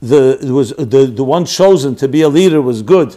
[0.00, 3.16] the, was, the, the one chosen to be a leader was good,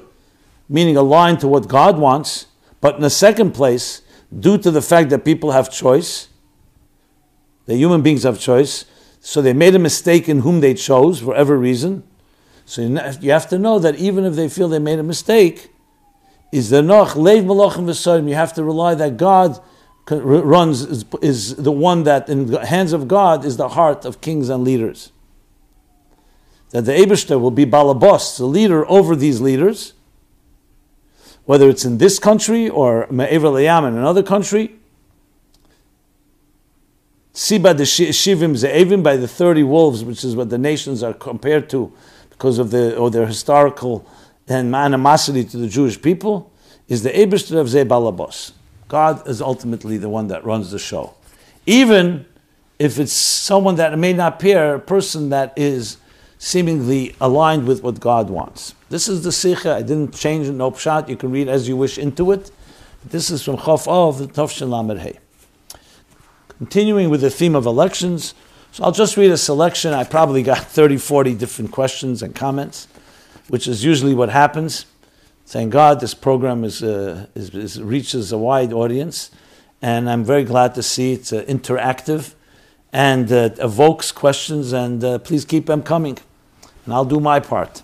[0.70, 2.48] meaning aligned to what God wants,
[2.80, 4.02] but in the second place,
[4.40, 6.30] due to the fact that people have choice,
[7.66, 8.86] the human beings have choice,
[9.20, 12.04] so they made a mistake in whom they chose for whatever reason.
[12.68, 15.72] So you have to know that even if they feel they made a mistake,
[16.52, 18.28] is the noch leiv malachim v'sodim.
[18.28, 19.58] You have to rely that God
[20.10, 24.20] runs is, is, the one that in the hands of God is the heart of
[24.20, 25.14] kings and leaders.
[26.72, 29.94] that the Abishter will be Balabos, the leader over these leaders,
[31.46, 34.76] whether it's in this country or Me'ever Layam in another country.
[37.34, 41.70] Siba de Shivim Ze'evim by the 30 wolves, which is what the nations are compared
[41.70, 41.94] to
[42.38, 44.08] because of the, or their historical
[44.48, 46.52] and animosity to the Jewish people,
[46.88, 48.52] is the Abishter of Ze Balabos.
[48.88, 51.14] God is ultimately the one that runs the show.
[51.66, 52.26] Even
[52.80, 55.98] if it's someone that may not appear, a person that is
[56.38, 58.76] seemingly aligned with what God wants.
[58.90, 59.76] This is the Sikha.
[59.76, 61.10] I didn't change it, no pshat.
[61.10, 62.52] You can read as you wish into it.
[63.04, 65.18] This is from Chof of the Tafshin Lamed
[66.58, 68.34] Continuing with the theme of elections,
[68.78, 69.92] so I'll just read a selection.
[69.92, 72.88] I probably got 30, 40 different questions and comments,
[73.48, 74.86] which is usually what happens.
[75.48, 79.32] Thank God this program is, uh, is, is reaches a wide audience,
[79.82, 82.36] and I'm very glad to see it's uh, interactive
[82.94, 86.20] and uh, evokes questions, and uh, please keep them coming,
[86.86, 87.82] and I'll do my part.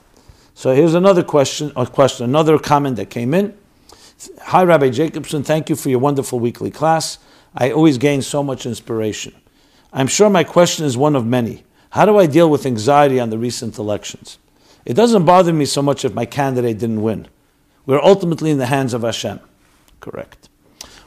[0.54, 3.58] So here's another question, a question, another comment that came in.
[4.44, 5.42] Hi, Rabbi Jacobson.
[5.42, 7.18] Thank you for your wonderful weekly class.
[7.56, 9.34] I always gain so much inspiration.
[9.94, 11.64] I'm sure my question is one of many.
[11.92, 14.40] How do I deal with anxiety on the recent elections?
[14.86, 17.28] It doesn't bother me so much if my candidate didn't win.
[17.86, 19.40] We're ultimately in the hands of Hashem.
[20.00, 20.50] Correct.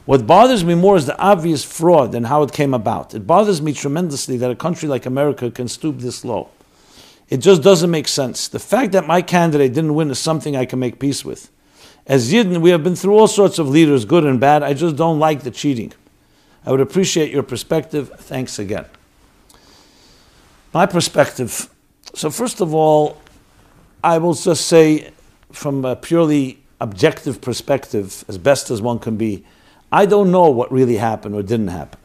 [0.05, 3.13] What bothers me more is the obvious fraud and how it came about.
[3.13, 6.49] It bothers me tremendously that a country like America can stoop this low.
[7.27, 8.47] It just doesn't make sense.
[8.47, 11.51] The fact that my candidate didn't win is something I can make peace with.
[12.05, 14.63] As Yidden, we have been through all sorts of leaders, good and bad.
[14.63, 15.91] I just don't like the cheating.
[16.67, 18.11] I would appreciate your perspective.
[18.17, 18.83] Thanks again.
[20.73, 21.69] My perspective.
[22.13, 23.21] So, first of all,
[24.03, 25.11] I will just say,
[25.49, 29.45] from a purely objective perspective, as best as one can be,
[29.93, 32.01] I don't know what really happened or didn't happen.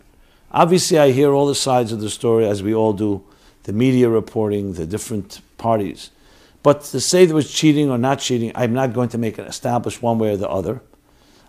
[0.53, 3.25] Obviously, I hear all the sides of the story, as we all do
[3.65, 6.13] the media reporting, the different parties.
[6.63, 9.49] But to say there was cheating or not cheating, I'm not going to make it
[9.49, 10.83] establish one way or the other.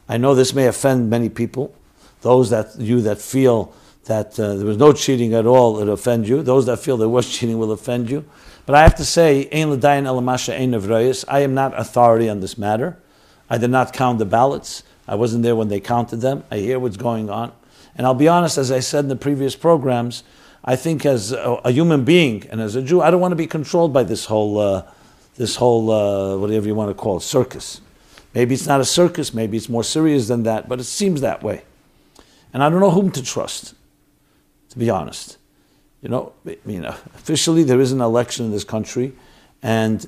[0.09, 1.75] I know this may offend many people.
[2.23, 3.73] Those that you that feel
[4.05, 6.41] that uh, there was no cheating at all, it offend you.
[6.41, 8.25] Those that feel there was cheating will offend you.
[8.65, 9.57] But I have to say, I
[11.39, 12.97] am not authority on this matter.
[13.49, 14.83] I did not count the ballots.
[15.05, 16.43] I wasn't there when they counted them.
[16.49, 17.51] I hear what's going on.
[17.95, 20.23] And I'll be honest, as I said in the previous programs,
[20.63, 23.37] I think as a, a human being and as a Jew, I don't want to
[23.37, 24.83] be controlled by this whole, uh,
[25.35, 27.81] this whole uh, whatever you want to call it, circus.
[28.33, 31.43] Maybe it's not a circus, maybe it's more serious than that, but it seems that
[31.43, 31.63] way.
[32.53, 33.73] And I don't know whom to trust,
[34.69, 35.37] to be honest.
[36.01, 39.13] You know, I mean, officially there is an election in this country,
[39.63, 40.05] and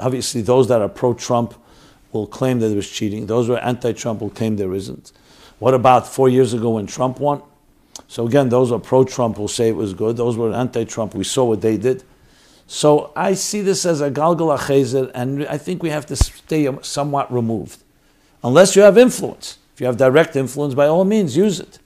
[0.00, 1.54] obviously those that are pro-Trump
[2.12, 3.26] will claim that there was cheating.
[3.26, 5.12] Those who are anti-Trump will claim there isn't.
[5.58, 7.42] What about four years ago when Trump won?
[8.08, 10.16] So again, those who are pro-Trump will say it was good.
[10.16, 12.02] Those who are anti-Trump, we saw what they did.
[12.66, 17.32] So I see this as a galgal and I think we have to stay somewhat
[17.32, 17.82] removed,
[18.42, 19.58] unless you have influence.
[19.80, 21.78] If you have direct influence, by all means, use it.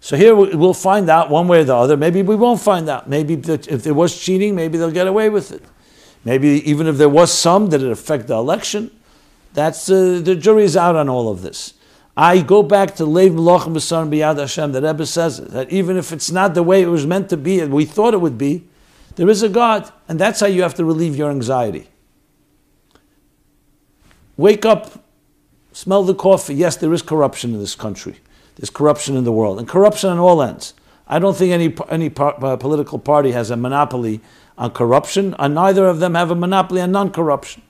[0.00, 1.96] So here we'll find out one way or the other.
[1.96, 3.08] Maybe we won't find out.
[3.08, 5.62] Maybe if there was cheating, maybe they'll get away with it.
[6.24, 8.90] Maybe even if there was some, did it affect the election?
[9.54, 11.74] That's uh, the jury's out on all of this.
[12.16, 14.72] I go back to Lev Melachim B'Sar B'Yad Hashem.
[14.72, 17.36] The Rebbe says it, that even if it's not the way it was meant to
[17.36, 18.64] be, and we thought it would be,
[19.14, 21.86] there is a God, and that's how you have to relieve your anxiety.
[24.36, 24.99] Wake up,
[25.80, 26.54] smell the coffee.
[26.54, 28.16] Yes, there is corruption in this country.
[28.56, 30.74] There's corruption in the world, and corruption on all ends.
[31.06, 34.20] I don't think any any par, uh, political party has a monopoly
[34.58, 37.62] on corruption, and neither of them have a monopoly on non-corruption.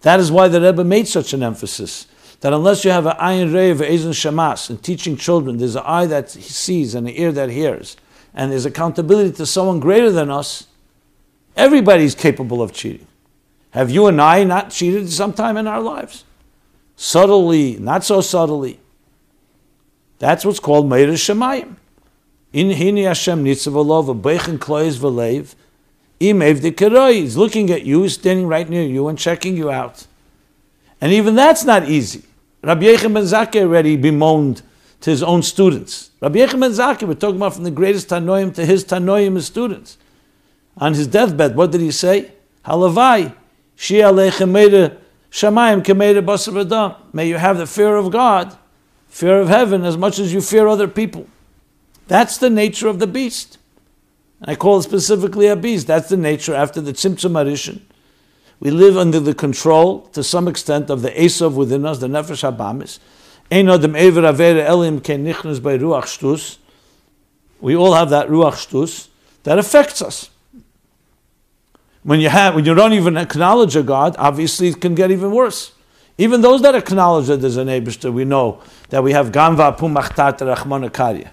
[0.00, 2.08] That is why the Rebbe made such an emphasis
[2.40, 6.06] that unless you have an ayin reiv ezen shamas and teaching children, there's an eye
[6.06, 7.96] that sees and an ear that hears,
[8.34, 10.66] and there's accountability to someone greater than us.
[11.56, 13.06] Everybody's capable of cheating.
[13.74, 16.22] Have you and I not cheated sometime in our lives?
[16.94, 18.78] Subtly, not so subtly.
[20.20, 21.74] That's what's called Meir Shemayim.
[22.52, 25.56] In Hini Hashem Nitzav Alov, Bechen Klois Velev,
[26.20, 30.06] Imev de He's looking at you, standing right near you, and checking you out.
[31.00, 32.22] And even that's not easy.
[32.62, 34.62] Rabbi Yochanan ben Zakkai already bemoaned
[35.00, 36.12] to his own students.
[36.20, 39.46] Rabbi Yochanan ben Zakkai, we're talking about from the greatest Tanoim to his Tanoim, his
[39.46, 39.98] students.
[40.76, 42.30] On his deathbed, what did he say?
[42.64, 43.34] Halavai,
[43.76, 43.98] May
[47.28, 48.56] you have the fear of God,
[49.08, 51.26] fear of heaven, as much as you fear other people.
[52.06, 53.58] That's the nature of the beast.
[54.42, 55.86] I call it specifically a beast.
[55.86, 57.80] That's the nature after the Tzimtzum Arishin.
[58.60, 62.42] We live under the control, to some extent, of the Esav within us, the Nefesh
[62.48, 62.98] Habamis.
[67.60, 69.08] We all have that Ruach Shtus
[69.42, 70.30] that affects us.
[72.04, 75.32] When you have, when you don't even acknowledge a God, obviously it can get even
[75.32, 75.72] worse.
[76.16, 80.38] Even those that acknowledge that there's an Abishter, we know that we have Ganva Pumachtat
[80.38, 81.30] Rachmana Karya.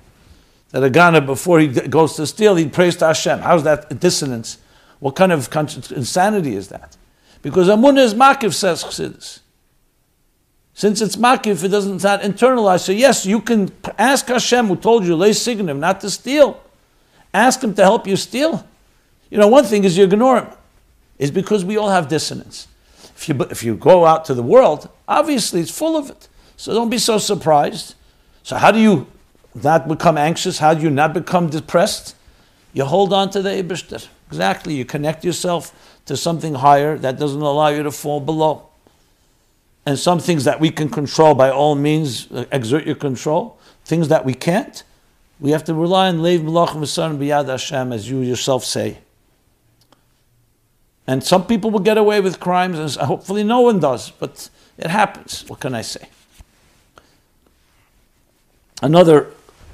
[0.70, 3.40] That a Ghana, before he goes to steal, he prays to Hashem.
[3.40, 4.58] How's that dissonance?
[5.00, 5.48] What kind of
[5.92, 6.96] insanity is that?
[7.42, 9.40] Because Amunah is Makif, says Chassidus.
[10.74, 12.86] Since it's Makif, it doesn't, not internalized.
[12.86, 16.64] So yes, you can ask Hashem, who told you, lay signative, not to steal.
[17.34, 18.66] Ask him to help you steal.
[19.30, 20.48] You know, one thing is you ignore him.
[21.22, 22.68] Is because we all have dissonance.
[23.16, 26.28] If you, if you go out to the world, obviously it's full of it.
[26.58, 27.94] So don't be so surprised.
[28.42, 29.06] So how do you
[29.54, 30.58] not become anxious?
[30.58, 32.16] How do you not become depressed?
[32.74, 34.08] You hold on to the Ibishter.
[34.30, 34.74] Exactly.
[34.74, 38.70] You connect yourself to something higher that doesn't allow you to fall below.
[39.86, 43.60] And some things that we can control by all means, uh, exert your control.
[43.86, 44.84] Things that we can't,
[45.40, 48.98] we have to rely on Leiv Melach V'San B'Yad Hashem, as you yourself say.
[51.12, 54.88] And some people will get away with crimes, and hopefully no one does, but it
[54.88, 55.44] happens.
[55.50, 56.08] What can I say?
[58.82, 59.28] Another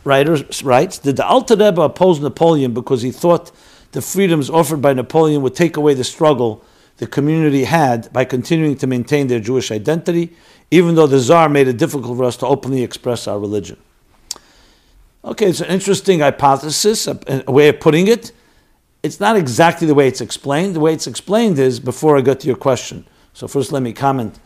[0.03, 3.51] writer writes Did the Alter Rebbe oppose Napoleon because he thought
[3.91, 6.65] the freedoms offered by Napoleon would take away the struggle
[6.97, 10.35] the community had by continuing to maintain their Jewish identity,
[10.71, 13.77] even though the Tsar made it difficult for us to openly express our religion?
[15.23, 18.31] Okay, it's an interesting hypothesis, a, a way of putting it.
[19.07, 20.75] It's not exactly the way it's explained.
[20.75, 23.05] The way it's explained is before I get to your question.
[23.33, 24.37] So first, let me comment.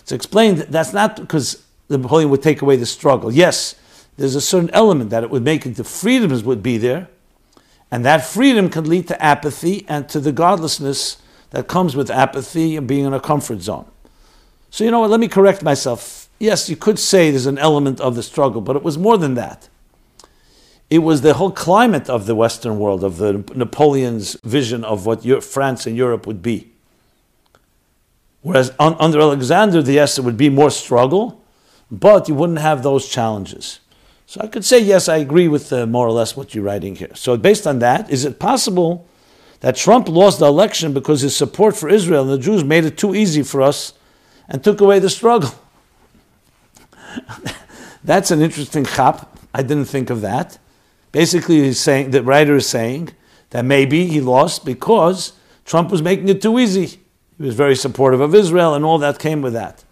[0.00, 3.30] It's explained that's not because the Napoleon would take away the struggle.
[3.30, 3.76] Yes,
[4.16, 7.06] there's a certain element that it would make the freedoms would be there,
[7.92, 12.76] and that freedom can lead to apathy and to the godlessness that comes with apathy
[12.76, 13.86] and being in a comfort zone.
[14.70, 15.10] So you know what?
[15.10, 16.28] Let me correct myself.
[16.40, 19.34] Yes, you could say there's an element of the struggle, but it was more than
[19.34, 19.68] that
[20.90, 25.24] it was the whole climate of the Western world, of the Napoleon's vision of what
[25.24, 26.72] Europe, France and Europe would be.
[28.42, 31.42] Whereas un, under Alexander, yes, it would be more struggle,
[31.90, 33.78] but you wouldn't have those challenges.
[34.26, 36.96] So I could say, yes, I agree with uh, more or less what you're writing
[36.96, 37.14] here.
[37.14, 39.06] So based on that, is it possible
[39.60, 42.96] that Trump lost the election because his support for Israel and the Jews made it
[42.96, 43.92] too easy for us
[44.48, 45.52] and took away the struggle?
[48.04, 49.36] That's an interesting chap.
[49.52, 50.58] I didn't think of that.
[51.12, 53.10] Basically, he's saying the writer is saying
[53.50, 55.32] that maybe he lost because
[55.64, 56.86] Trump was making it too easy.
[57.38, 59.84] He was very supportive of Israel, and all that came with that.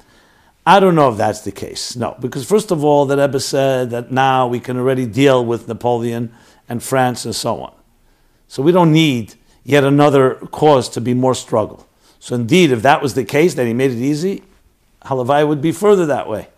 [0.67, 1.97] I don't know if that's the case.
[1.97, 5.67] No, because first of all, the Rebbe said that now we can already deal with
[5.67, 6.31] Napoleon
[6.69, 7.75] and France and so on.
[8.49, 11.89] So we don't need yet another cause to be more struggle.
[12.21, 14.43] So indeed, if that was the case, that he made it easy,
[15.05, 16.49] Halavai would be further that way.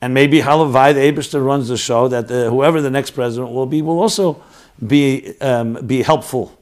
[0.00, 3.66] And maybe Halavai, the Abishter runs the show that the, whoever the next president will
[3.66, 4.42] be will also
[4.84, 6.56] be, um, be helpful.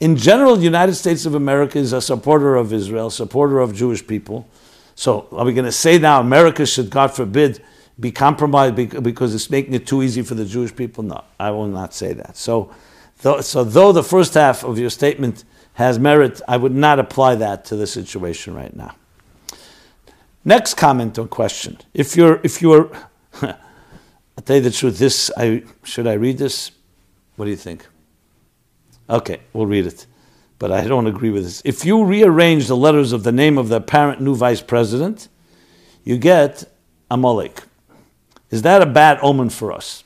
[0.00, 4.06] In general, the United States of America is a supporter of Israel, supporter of Jewish
[4.06, 4.48] people.
[4.94, 7.62] So are we going to say now America should, God forbid,
[7.98, 11.04] be compromised because it's making it too easy for the Jewish people?
[11.04, 12.36] No, I will not say that.
[12.36, 12.70] So,
[13.22, 15.44] though, so though the first half of your statement
[15.74, 18.94] has merit, I would not apply that to the situation right now.
[20.44, 21.78] Next comment or question.
[21.94, 22.90] If you're, if you're,
[23.42, 23.56] I'll
[24.44, 26.72] tell you the truth, this, I, should I read this?
[27.36, 27.86] What do you think?
[29.08, 30.06] Okay, we'll read it.
[30.58, 31.62] But I don't agree with this.
[31.64, 35.28] If you rearrange the letters of the name of the apparent new vice president,
[36.04, 36.64] you get
[37.10, 37.62] Amalek.
[38.50, 40.04] Is that a bad omen for us?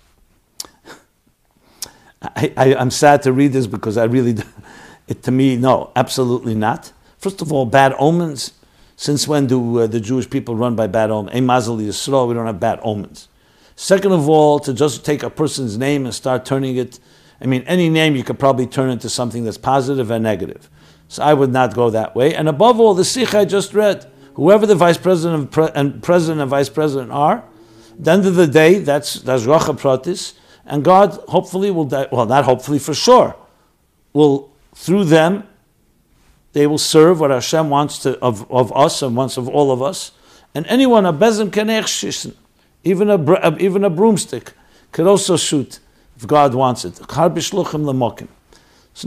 [2.22, 4.36] I, am sad to read this because I really,
[5.08, 6.92] it, to me, no, absolutely not.
[7.18, 8.52] First of all, bad omens
[8.96, 11.36] since when do uh, the Jewish people run by bad omens?
[11.36, 13.28] A mazel yisrael, we don't have bad omens.
[13.76, 16.98] Second of all, to just take a person's name and start turning it,
[17.40, 20.70] I mean, any name you could probably turn into something that's positive and negative.
[21.08, 22.34] So I would not go that way.
[22.34, 26.50] And above all, the Sikh I just read, whoever the vice president and president and
[26.50, 27.44] vice president are,
[27.98, 30.34] at the end of the day, that's that's Racha Pratis,
[30.64, 33.36] and God hopefully will, well, not hopefully, for sure,
[34.12, 35.44] will through them
[36.56, 39.82] they will serve what Hashem wants to, of, of us and wants of all of
[39.82, 40.12] us.
[40.54, 42.34] And anyone, a bezim kenech
[42.82, 44.54] even a, even a broomstick,
[44.90, 45.80] could also shoot
[46.16, 46.96] if God wants it.
[46.96, 47.04] So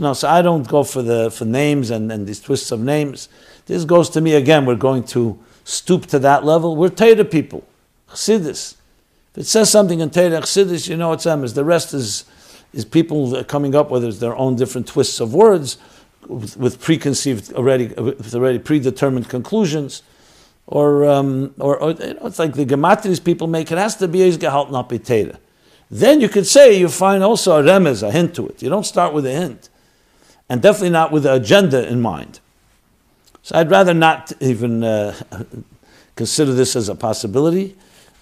[0.00, 3.28] now, so I don't go for the for names and, and these twists of names.
[3.66, 4.64] This goes to me again.
[4.64, 6.76] We're going to stoop to that level.
[6.76, 7.66] We're Torah people,
[8.10, 8.76] Chassidus.
[9.32, 11.44] If it says something in Torah Chassidus, you know it's them.
[11.44, 12.26] The rest is
[12.72, 15.76] is people coming up with their own different twists of words
[16.26, 20.02] with, with preconceived already with already predetermined conclusions,
[20.66, 23.70] or um, or, or you know, it's like the gematris people make.
[23.72, 24.88] It has to be gehalt not
[25.90, 28.62] Then you could say you find also a remez, a hint to it.
[28.62, 29.68] You don't start with a hint.
[30.50, 32.40] and definitely not with the agenda in mind.
[33.42, 35.14] So I'd rather not even uh,
[36.16, 37.76] consider this as a possibility.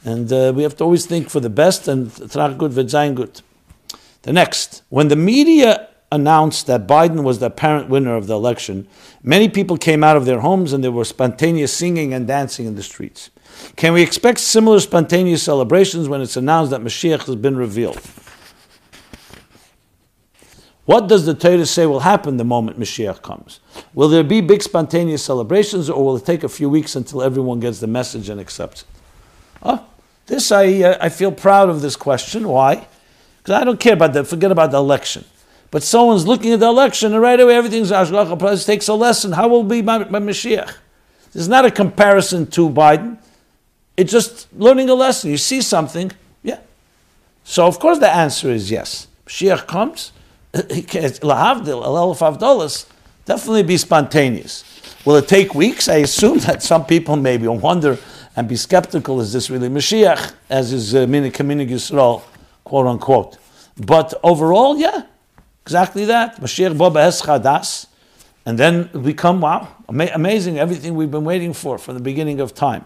[0.04, 3.40] And uh, we have to always think for the best and good v'zayin good.
[4.22, 8.88] The next, when the media announced that Biden was the apparent winner of the election,
[9.22, 12.74] many people came out of their homes and there were spontaneous singing and dancing in
[12.76, 13.30] the streets.
[13.76, 18.00] Can we expect similar spontaneous celebrations when it's announced that Mashiach has been revealed?
[20.86, 23.60] What does the Torah say will happen the moment Mashiach comes?
[23.92, 27.60] Will there be big spontaneous celebrations or will it take a few weeks until everyone
[27.60, 28.88] gets the message and accepts it?
[29.62, 29.84] Oh,
[30.26, 32.48] this I, uh, I feel proud of this question.
[32.48, 32.86] Why?
[33.38, 35.26] Because I don't care about that, forget about the election.
[35.70, 39.32] But someone's looking at the election and right away everything's Ashgacha takes a lesson.
[39.32, 40.74] How will be my, my Mashiach?
[41.32, 43.18] This is not a comparison to Biden.
[43.96, 45.30] It's just learning a lesson.
[45.30, 46.10] You see something,
[46.42, 46.60] yeah.
[47.44, 49.08] So of course the answer is yes.
[49.26, 50.12] Mashiach comes,
[50.54, 52.86] lahavdil, dollars,
[53.26, 54.64] definitely be spontaneous.
[55.04, 55.88] Will it take weeks?
[55.88, 57.98] I assume that some people maybe wonder
[58.36, 62.22] and be skeptical, is this really Mashiach, as is uh, Minik Yisrael,
[62.62, 63.36] quote unquote.
[63.76, 65.02] But overall, yeah,
[65.68, 66.40] exactly that.
[66.40, 67.86] Mashiach Boba Es Chadas,
[68.46, 72.40] and then we come, wow, ama- amazing, everything we've been waiting for from the beginning
[72.40, 72.84] of time.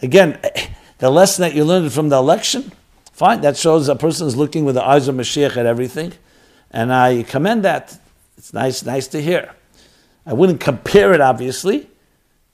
[0.00, 2.70] Again, eh, the lesson that you learned from the election,
[3.12, 6.12] fine, that shows a person is looking with the eyes of Mashiach at everything
[6.74, 7.96] and I commend that.
[8.36, 9.54] It's nice, nice to hear.
[10.26, 11.88] I wouldn't compare it, obviously,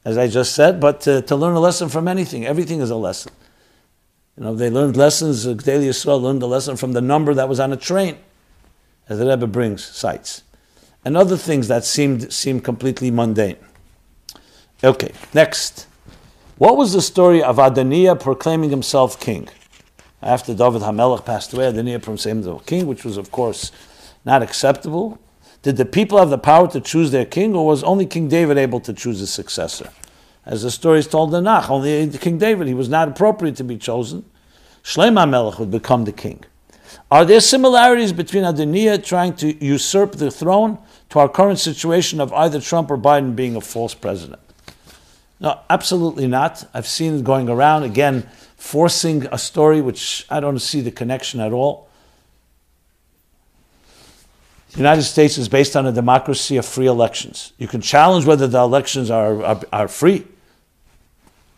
[0.04, 2.96] as I just said, but to, to learn a lesson from anything, everything is a
[2.96, 3.32] lesson.
[4.36, 7.48] You know, they learned lessons, uh, Daily Yisrael learned a lesson from the number that
[7.48, 8.18] was on a train,
[9.08, 10.42] as the Rebbe brings, cites.
[11.04, 13.56] And other things that seemed, seemed completely mundane.
[14.84, 15.86] Okay, next.
[16.58, 19.48] What was the story of Adoniah proclaiming himself king?
[20.22, 23.72] After David HaMelech passed away, Adoniah proclaimed himself king, which was, of course,
[24.24, 25.18] not acceptable?
[25.62, 28.56] Did the people have the power to choose their king, or was only King David
[28.56, 29.90] able to choose a successor?
[30.46, 33.64] As the story is told in Nach, only King David, he was not appropriate to
[33.64, 34.24] be chosen.
[34.82, 36.44] Shlomo Melech would become the king.
[37.10, 42.32] Are there similarities between Adoniah trying to usurp the throne to our current situation of
[42.32, 44.40] either Trump or Biden being a false president?
[45.40, 46.68] No, absolutely not.
[46.72, 51.40] I've seen it going around, again, forcing a story which I don't see the connection
[51.40, 51.88] at all.
[54.72, 57.52] The United States is based on a democracy of free elections.
[57.58, 60.26] You can challenge whether the elections are, are, are free.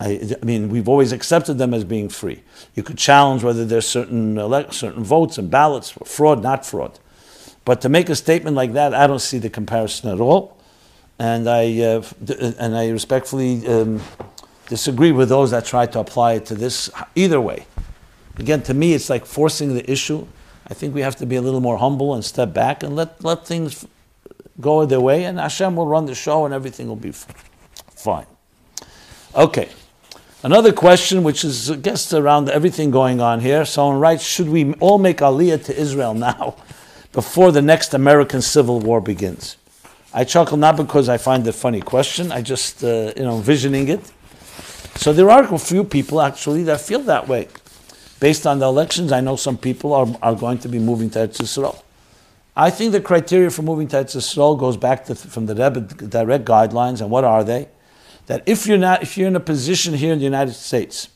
[0.03, 2.43] I, I, mean, we've always accepted them as being free.
[2.75, 4.35] You could challenge whether there's certain
[4.71, 6.99] certain votes and ballots, fraud, not fraud.
[7.65, 10.57] But to make a statement like that, I don't see the comparison at all,
[11.17, 12.03] and I uh,
[12.59, 14.01] and I respectfully um,
[14.67, 16.89] disagree with those that try to apply it to this.
[17.15, 17.65] Either way,
[18.37, 20.27] again, to me, it's like forcing the issue
[20.67, 23.23] I think we have to be a little more humble and step back and let,
[23.23, 23.85] let things
[24.59, 28.25] go their way, and Hashem will run the show and everything will be fine.
[29.35, 29.69] Okay.
[30.43, 33.63] Another question, which is, I guess, around everything going on here.
[33.63, 36.55] Someone writes, should we all make aliyah to Israel now,
[37.13, 39.55] before the next American Civil War begins?
[40.13, 43.37] I chuckle not because I find it a funny question, I just, uh, you know,
[43.37, 44.11] envisioning it.
[44.95, 47.47] So there are a few people, actually, that feel that way
[48.23, 51.19] based on the elections, I know some people are, are going to be moving to
[51.19, 51.83] Eretz Yisrael.
[52.55, 55.81] I think the criteria for moving to Eretz Yisrael goes back to, from the Rebbe
[55.81, 57.67] direct guidelines, and what are they?
[58.27, 61.09] That if you're not, if you're in a position here in the United States,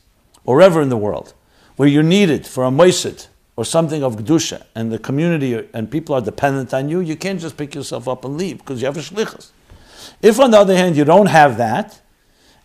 [0.44, 1.34] or wherever in the world,
[1.76, 6.14] where you're needed for a moisid or something of kedusha, and the community and people
[6.14, 8.96] are dependent on you, you can't just pick yourself up and leave because you have
[8.96, 9.50] a shlichus.
[10.22, 12.00] If, on the other hand, you don't have that,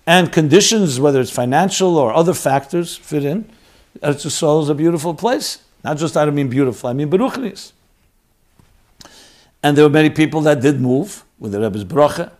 [0.05, 3.49] and conditions, whether it's financial or other factors, fit in,
[4.01, 5.59] Eretz Yisrael is a beautiful place.
[5.83, 7.71] Not just I don't mean beautiful, I mean beruchnis.
[9.61, 12.31] And there were many people that did move with the Rebbe's bracha.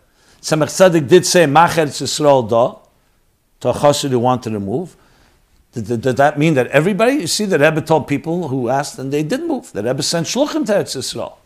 [0.43, 2.75] Tzemach Tzedek did say Mach Eretz Yisrael da
[3.61, 4.97] to a chassid who wanted to move.
[5.71, 7.13] Did, did, did, that mean that everybody?
[7.13, 9.71] You see, the Rebbe told people who asked, and they did move.
[9.71, 11.37] The Rebbe sent shluchim to Eretz Yisrael.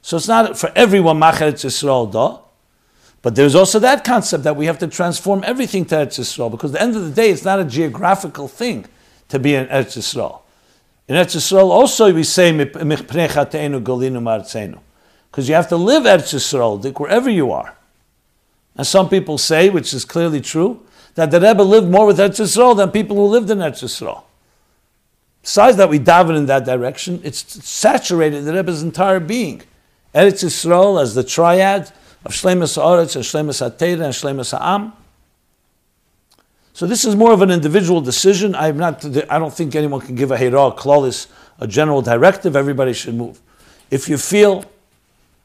[0.00, 2.38] So it's not for everyone Mach Eretz Yisrael da.
[3.20, 6.70] But there's also that concept that we have to transform everything to Eretz Yisrael because
[6.70, 8.86] at the end of the day, it's not a geographical thing
[9.28, 10.40] to be in Eretz Yisrael.
[11.08, 12.52] In Eretz Yisrael also we say
[15.30, 17.76] because you have to live Eretz Yisrael wherever you are.
[18.76, 20.80] And some people say, which is clearly true,
[21.14, 24.24] that the Rebbe lived more with Eretz Yisrael than people who lived in Eretz Yisrael.
[25.42, 27.20] Besides that, we daven in that direction.
[27.22, 29.62] It's saturated the Rebbe's entire being.
[30.14, 31.92] Eretz Yisrael as the triad
[32.24, 34.92] of Shlemus Haaretz and Shlemus HaTeira and Shlemus Ha'am.
[36.72, 38.56] So this is more of an individual decision.
[38.56, 39.04] I'm not.
[39.30, 41.28] I don't think anyone can give a hera, klalis,
[41.60, 42.56] a general directive.
[42.56, 43.40] Everybody should move.
[43.92, 44.64] If you feel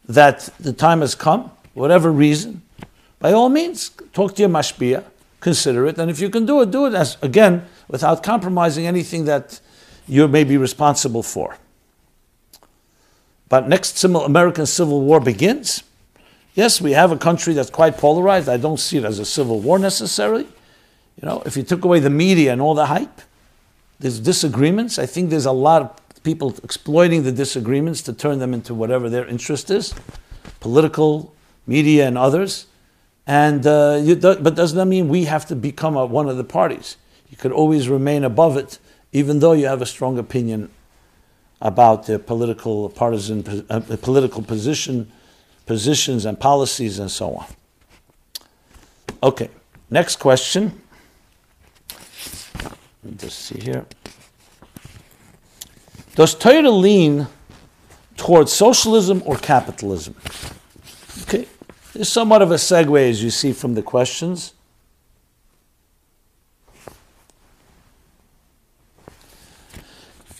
[0.07, 2.63] that the time has come, whatever reason,
[3.19, 5.03] by all means, talk to your mashpia,
[5.39, 9.25] consider it, and if you can do it, do it as again without compromising anything
[9.25, 9.59] that
[10.07, 11.57] you may be responsible for.
[13.49, 15.83] But next American Civil War begins.
[16.53, 18.47] Yes, we have a country that's quite polarized.
[18.49, 20.47] I don't see it as a civil war necessarily.
[21.21, 23.21] You know, if you took away the media and all the hype,
[23.99, 24.97] there's disagreements.
[24.99, 29.09] I think there's a lot of people exploiting the disagreements to turn them into whatever
[29.09, 29.93] their interest is,
[30.59, 31.33] political,
[31.65, 32.67] media, and others.
[33.27, 36.43] And uh, do, but doesn't that mean we have to become a, one of the
[36.43, 36.97] parties?
[37.29, 38.79] You could always remain above it,
[39.11, 40.71] even though you have a strong opinion
[41.61, 45.11] about the political partisan uh, political position,
[45.65, 47.45] positions and policies and so on.
[49.21, 49.49] Okay,
[49.89, 50.81] next question.
[52.63, 53.85] Let me just see here.
[56.15, 57.27] Does Torah lean
[58.17, 60.15] towards socialism or capitalism?
[61.99, 64.53] There's somewhat of a segue, as you see from the questions.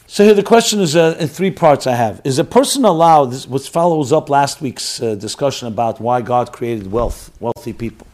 [0.08, 2.22] So here the question is uh, in three parts I have.
[2.24, 6.54] Is a person allowed, this, which follows up last week's uh, discussion about why God
[6.54, 8.08] created wealth, wealthy people.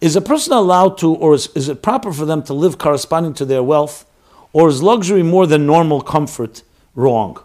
[0.00, 3.34] Is a person allowed to, or is, is it proper for them to live corresponding
[3.34, 4.08] to their wealth,
[4.52, 6.62] or is luxury more than normal comfort
[6.94, 7.42] wrong?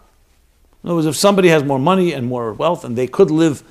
[0.84, 3.64] In other words, if somebody has more money and more wealth and they could live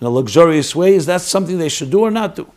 [0.00, 2.50] in a luxurious way, is that something they should do or not do?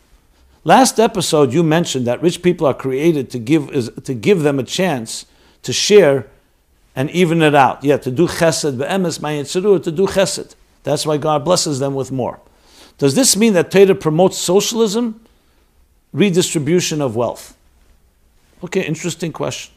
[0.64, 4.60] Last episode, you mentioned that rich people are created to give, is, to give them
[4.60, 5.26] a chance
[5.64, 6.28] to share
[6.96, 7.84] and even it out.
[7.84, 9.20] Yeah, to do chesed, be'emes,
[9.84, 10.56] to do chesed.
[10.84, 12.40] That's why God blesses them with more.
[12.98, 15.22] Does this mean that Torah promotes socialism?
[16.14, 17.58] Redistribution of wealth.
[18.64, 19.74] Okay, interesting question.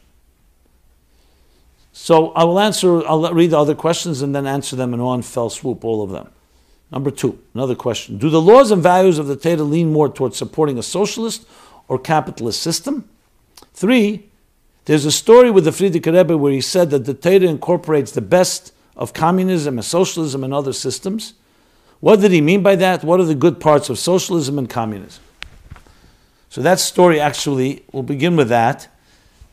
[1.93, 5.23] So I will answer, I'll read the other questions and then answer them in one
[5.23, 6.29] fell swoop, all of them.
[6.95, 8.19] Number two, another question.
[8.19, 11.45] Do the laws and values of the Torah lean more towards supporting a socialist
[11.89, 13.09] or capitalist system?
[13.73, 14.31] Three,
[14.85, 18.21] there's a story with the Frierdiker Rebbe where he said that the Torah incorporates the
[18.21, 21.35] best of communism and socialism and other systems.
[21.99, 23.03] What did he mean by that?
[23.03, 25.25] What are the good parts of socialism and communism?
[26.49, 28.87] So that story actually, we'll begin with that,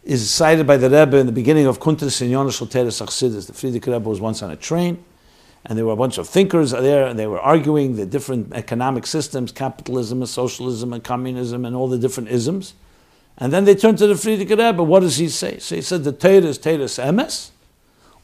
[0.03, 3.47] is cited by the Rebbe in the beginning of Kuntres Inyana Shel Toras HaChassidus.
[3.47, 5.03] The Frierdiker Rebbe was once on a train
[5.65, 9.05] and there were a bunch of thinkers there, and they were arguing the different economic
[9.05, 12.73] systems, capitalism and socialism and communism and all the different isms.
[13.37, 14.83] And then they turned to the Frierdiker Rebbe.
[14.83, 15.59] What does he say?
[15.59, 17.51] So he said the Torah is Torah's emes.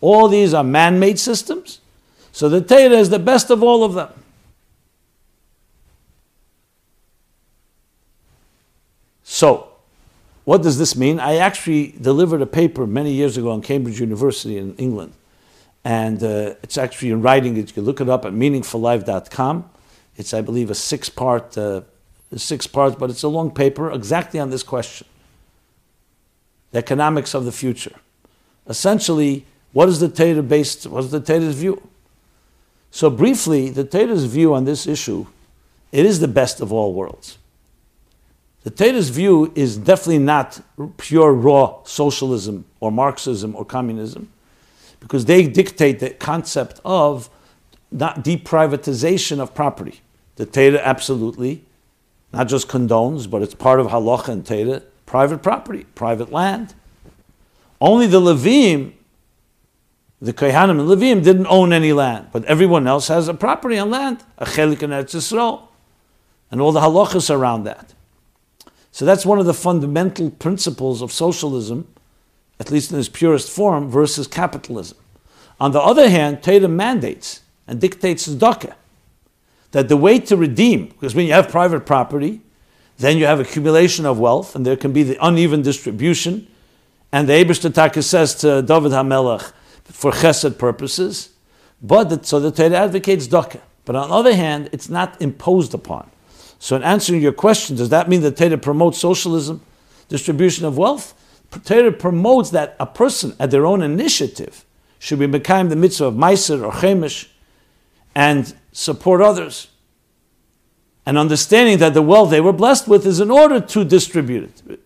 [0.02, 1.80] All these are man-made systems.
[2.32, 4.10] So the Torah is the best of all of them.
[9.24, 9.70] So,
[10.46, 11.20] what does this mean?
[11.20, 15.14] I actually delivered a paper many years ago on Cambridge University in England
[15.88, 17.56] and uh, it's actually in writing.
[17.56, 19.70] You can look it up at meaningfullife.com.
[20.18, 21.82] It's, I believe, a six-part, uh,
[22.36, 25.08] six parts, but it's a long paper exactly on this question:
[26.72, 27.96] the economics of the future.
[28.68, 30.88] Essentially, what is the Torah based?
[30.88, 31.82] What is the Torah's view?
[32.92, 35.28] So briefly, the Torah's view on this issue,
[35.94, 37.38] it is the best of all worlds.
[38.64, 40.60] The Torah's view is definitely not
[40.98, 44.34] pure raw socialism or Marxism or communism
[45.08, 47.30] because they dictate the concept of
[47.94, 50.02] not deprivatization of property.
[50.36, 51.64] The Torah absolutely
[52.34, 56.76] not just condones, but it's part of halacha and Torah, private property, private land.
[57.80, 58.92] Only the Levim,
[60.22, 63.90] the Kohanim and Levim didn't own any land, but everyone else has a property on
[63.90, 65.70] land, a chelik and Eretz Yisrael,
[66.52, 67.94] and all the halachas around that.
[68.92, 71.88] So that's one of the fundamental principles of socialism
[72.60, 74.98] at least in its purest form, versus capitalism.
[75.60, 78.76] On the other hand, Torah mandates and dictates tzedakah
[79.72, 82.42] that the way to redeem, because when you have private property,
[82.98, 86.48] then you have accumulation of wealth, and there can be the uneven distribution.
[87.12, 89.52] And the Ebershtataka says to David HaMelech,
[89.86, 91.30] for chesed purposes,
[91.82, 93.62] but the, so the Torah advocates tzedakah.
[93.86, 96.10] But on the other hand, it's not imposed upon.
[96.60, 99.62] So in answering your question, does that mean that Torah promotes socialism,
[100.10, 101.14] distribution of wealth?
[101.64, 104.66] Torah promotes that a person at their own initiative
[105.00, 107.30] should be becoming the mitzvah of Meiser or Chemish
[108.16, 109.70] and support others.
[111.06, 114.80] And understanding that the wealth they were blessed with is in order to distribute it.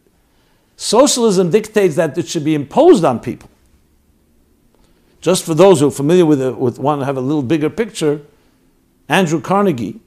[0.76, 3.49] Socialism dictates that it should be imposed on people.
[5.20, 7.70] Just for those who are familiar with, it, with want to have a little bigger
[7.70, 8.22] picture,
[9.07, 9.99] Andrew Carnegie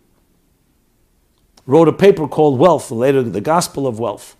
[1.67, 4.37] wrote a paper called Wealth, later the Gospel of Wealth.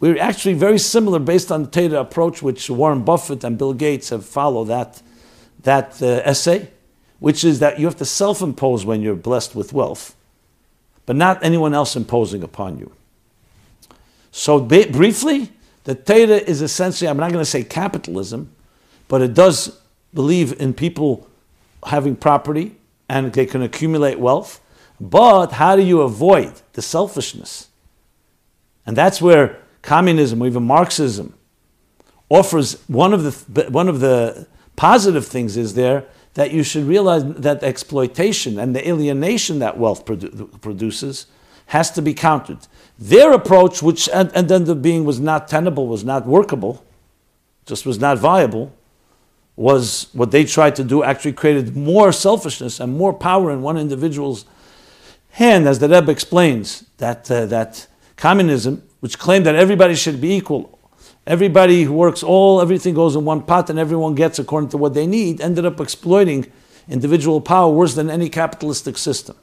[0.00, 4.08] We're actually very similar based on the Torah approach, which Warren Buffett and Bill Gates
[4.08, 5.02] have followed that,
[5.62, 6.70] that uh, essay.
[7.20, 10.16] which is that you have to self impose when you're blessed with wealth,
[11.06, 12.92] but not anyone else imposing upon you.
[14.32, 15.52] So, briefly,
[15.84, 18.52] the Torah is essentially, I'm not going to say capitalism,
[19.08, 19.78] but it does
[20.14, 21.28] believe in people
[21.86, 22.76] having property
[23.08, 24.60] and they can accumulate wealth.
[25.00, 27.68] But how do you avoid the selfishness?
[28.86, 31.34] And that's where communism or even Marxism
[32.28, 37.24] offers one of the, one of the positive things is there that you should realize
[37.24, 41.26] that exploitation and the alienation that wealth produ- produces
[41.66, 42.58] has to be countered.
[42.98, 46.84] Their approach, which and, and the being was not tenable, was not workable,
[47.66, 48.72] just was not viable,
[49.56, 53.76] was what they tried to do actually created more selfishness and more power in one
[53.76, 54.44] individual's
[55.30, 60.34] hand, as the Rebbe explains, that, uh, that communism, which claimed that everybody should be
[60.34, 60.78] equal,
[61.26, 64.94] everybody who works all, everything goes in one pot and everyone gets according to what
[64.94, 66.50] they need, ended up exploiting
[66.88, 69.36] individual power worse than any capitalistic system.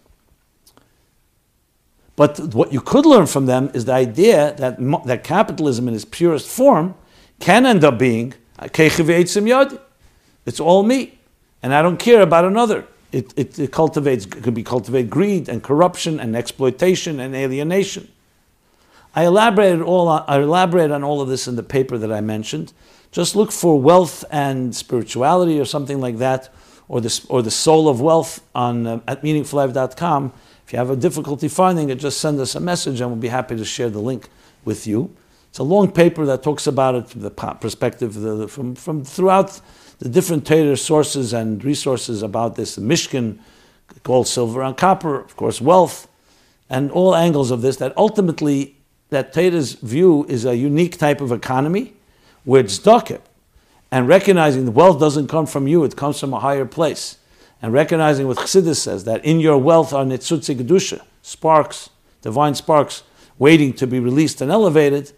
[2.16, 6.05] But what you could learn from them is the idea that, that capitalism in its
[6.05, 6.95] purest form
[7.39, 8.34] can end up being
[10.45, 11.20] it's all me,
[11.62, 12.88] and I don't care about another.
[13.12, 18.10] It, it, it cultivates, it could be cultivate greed and corruption and exploitation and alienation.
[19.18, 22.22] I elaborated all on, I elaborated on all of this in the paper that I
[22.22, 22.72] mentioned.
[23.11, 26.53] Just look for wealth and spirituality or something like that,
[26.88, 30.34] or the, or the soul of wealth on uh, at meaningfullife.com.
[30.68, 33.30] If you have a difficulty finding it, just send us a message and we'll be
[33.30, 34.30] happy to share the link
[34.65, 35.15] with you.
[35.49, 39.59] It's a long paper that talks about it from the perspective the, from, from throughout
[39.97, 43.39] the different Torah sources and resources about this, the Mishkan,
[44.03, 46.07] gold, silver, and copper, of course, wealth,
[46.70, 48.77] and all angles of this, that ultimately
[49.10, 51.93] that Torah's view is a unique type of economy
[52.43, 53.22] where it's tzedakah,
[53.91, 57.18] and recognizing the wealth doesn't come from you, it comes from a higher place.
[57.62, 61.89] And recognizing what Chassidus says, that in your wealth are nitzutzi kedusha, sparks,
[62.22, 63.03] divine sparks,
[63.39, 65.12] waiting to be released and elevated,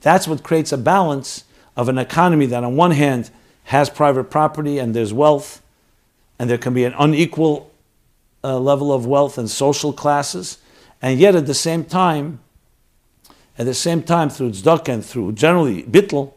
[0.00, 1.44] that's what creates a balance
[1.76, 3.30] of an economy that on one hand
[3.64, 5.62] has private property and there's wealth,
[6.38, 7.70] and there can be an unequal
[8.44, 10.58] uh, level of wealth and social classes,
[11.00, 12.40] and yet at the same time,
[13.58, 16.34] at the same time, through tzedakah and through generally bittel,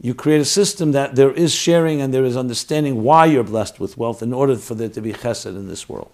[0.00, 3.78] you create a system that there is sharing and there is understanding why you're blessed
[3.80, 6.10] with wealth in order for there to be chesed in this world.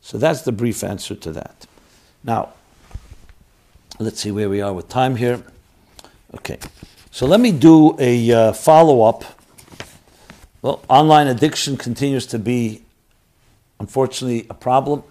[0.00, 1.66] So that's the brief answer to that.
[2.24, 2.54] Now,
[3.98, 5.42] let's see where we are with time here.
[6.34, 6.58] Okay.
[7.10, 9.24] So let me do a uh, follow up.
[10.62, 12.82] Well, online addiction continues to be,
[13.78, 15.02] unfortunately, a problem.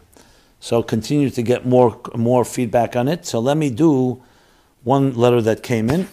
[0.60, 3.26] So continue to get more more feedback on it.
[3.26, 4.22] So let me do
[4.84, 6.08] one letter that came in.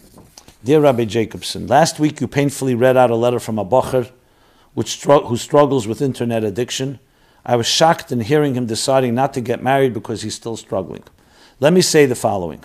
[0.62, 4.10] Dear Rabbi Jacobson, last week you painfully read out a letter from a bacher
[4.74, 6.98] which who struggles with internet addiction.
[7.46, 11.04] I was shocked in hearing him deciding not to get married because he's still struggling.
[11.60, 12.64] Let me say the following.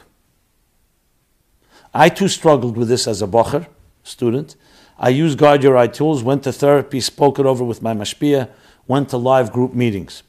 [1.94, 3.68] I too struggled with this as a bocher
[4.04, 4.56] student.
[4.98, 8.50] I used Guard Your Eye tools, went to therapy, spoke it over with my mashpia,
[8.88, 10.24] went to live group meetings.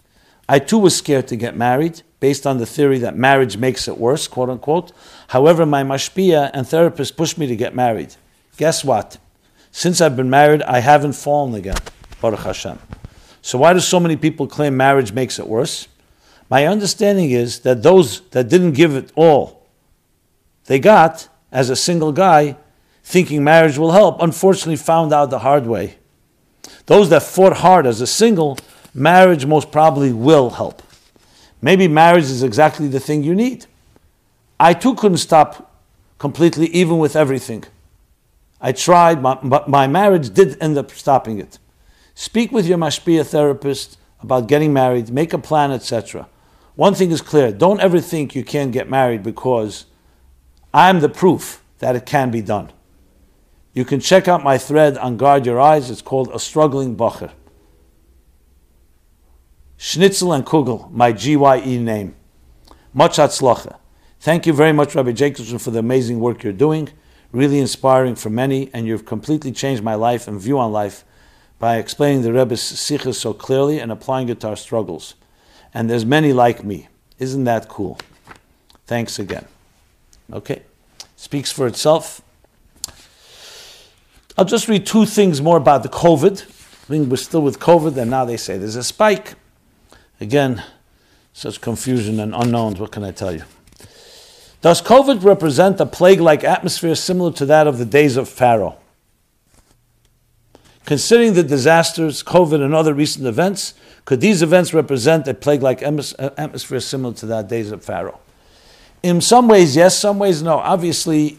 [0.50, 3.96] I too was scared to get married, based on the theory that marriage makes it
[3.96, 4.90] worse, quote unquote.
[5.28, 8.16] However, my mashpia and therapist pushed me to get married.
[8.56, 9.18] Guess what?
[9.70, 11.76] Since I've been married, I haven't fallen again.
[12.20, 12.80] Baruch Hashem.
[13.42, 15.86] So why do so many people claim marriage makes it worse?
[16.50, 19.60] My understanding is that those that didn't give it all
[20.64, 22.56] they got as a single guy,
[23.04, 25.96] thinking marriage will help, unfortunately found out the hard way.
[26.86, 28.58] Those that fought hard as a single,
[28.94, 30.82] marriage most probably will help.
[31.62, 33.66] Maybe marriage is exactly the thing you need.
[34.58, 35.74] I too couldn't stop
[36.18, 37.64] completely, even with everything.
[38.60, 41.58] I tried, but my marriage did end up stopping it.
[42.14, 46.28] Speak with your mashpia therapist about getting married, make a plan, etc.
[46.76, 49.86] One thing is clear don't ever think you can't get married because
[50.74, 52.70] I'm the proof that it can be done.
[53.72, 55.90] You can check out my thread on Guard Your Eyes.
[55.90, 57.30] It's called A Struggling Bacher.
[59.82, 62.14] Schnitzel and Kugel, my GYE name.
[62.92, 63.78] Much hatzlacha.
[64.20, 66.90] Thank you very much, Rabbi Jacobson, for the amazing work you're doing.
[67.32, 71.02] Really inspiring for many, and you've completely changed my life and view on life
[71.58, 75.14] by explaining the Rebbe's sikhs so clearly and applying it to our struggles.
[75.72, 76.88] And there's many like me.
[77.18, 77.96] Isn't that cool?
[78.84, 79.46] Thanks again.
[80.30, 80.60] Okay,
[81.16, 82.20] speaks for itself.
[84.36, 86.44] I'll just read two things more about the COVID.
[86.86, 89.36] I mean, we're still with COVID, and now they say there's a spike.
[90.20, 90.62] Again,
[91.32, 92.78] such confusion and unknowns.
[92.78, 93.42] What can I tell you?
[94.60, 98.76] Does COVID represent a plague like atmosphere similar to that of the days of Pharaoh?
[100.84, 105.82] Considering the disasters, COVID, and other recent events, could these events represent a plague like
[105.82, 108.20] uh, atmosphere similar to that days of Pharaoh?
[109.02, 110.58] In some ways, yes, some ways, no.
[110.58, 111.38] Obviously,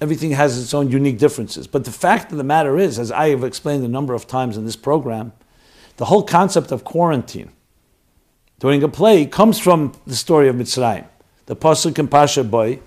[0.00, 1.68] everything has its own unique differences.
[1.68, 4.56] But the fact of the matter is, as I have explained a number of times
[4.56, 5.32] in this program,
[5.98, 7.52] the whole concept of quarantine
[8.62, 11.04] during a plague comes from the story of Mitzrayim.
[11.46, 12.78] The Pasuk in Pasha Boy,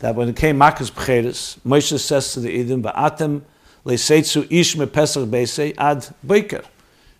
[0.00, 3.42] that when it came Makas Pcheres, Moshe says to the Edom, Va'atem
[3.86, 6.64] leseitzu ish me Pesach beise ad beker.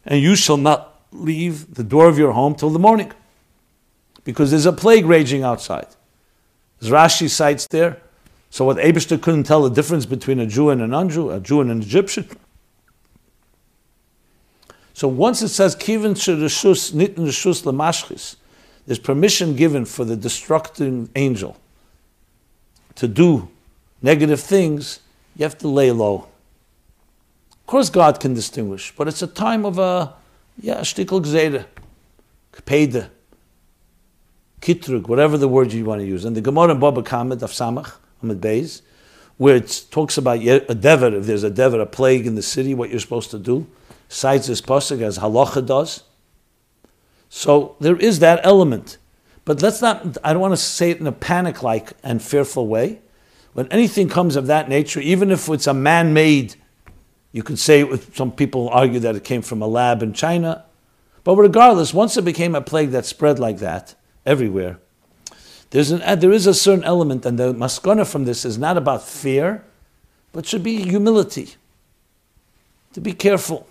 [0.04, 3.12] And you shall not leave the door of your home till the morning.
[4.24, 5.86] Because there's a plague raging outside.
[6.82, 7.98] As Rashi cites there,
[8.50, 11.60] so what Abishter couldn't tell the difference between a Jew and a non-Jew, a Jew
[11.60, 12.28] and an Egyptian.
[15.00, 18.36] So once it says Kivin Shirishus Nitin Rishus Lamashchis,
[18.84, 21.56] there's permission given for the destructing angel
[22.96, 23.48] to do
[24.02, 25.00] negative things,
[25.36, 26.28] you have to lay low.
[27.50, 30.12] Of course, God can distinguish, but it's a time of a,
[30.60, 31.64] yeah, shtikel gzeda,
[32.52, 33.08] kpede,
[34.60, 36.26] kitrug, whatever the word you want to use.
[36.26, 38.82] And the Gemara in Baba Kamed of Samach, Ahmed Beis,
[39.38, 42.74] where it talks about a dever, if there's a dever, a plague in the city,
[42.74, 43.66] what you're supposed to do,
[44.10, 46.02] cites this pasuk as halacha does.
[47.28, 48.98] So there is that element.
[49.44, 52.66] But let's not, I don't want to say it in a panic like and fearful
[52.66, 53.00] way.
[53.52, 56.56] When anything comes of that nature, even if it's a man made,
[57.32, 60.64] you could say, some people argue that it came from a lab in China.
[61.22, 63.94] But regardless, once it became a plague that spread like that
[64.26, 64.78] everywhere,
[65.70, 68.76] there's an, uh, there is a certain element, and the maskana from this is not
[68.76, 69.64] about fear,
[70.32, 71.54] but should be humility.
[72.94, 73.68] To be careful.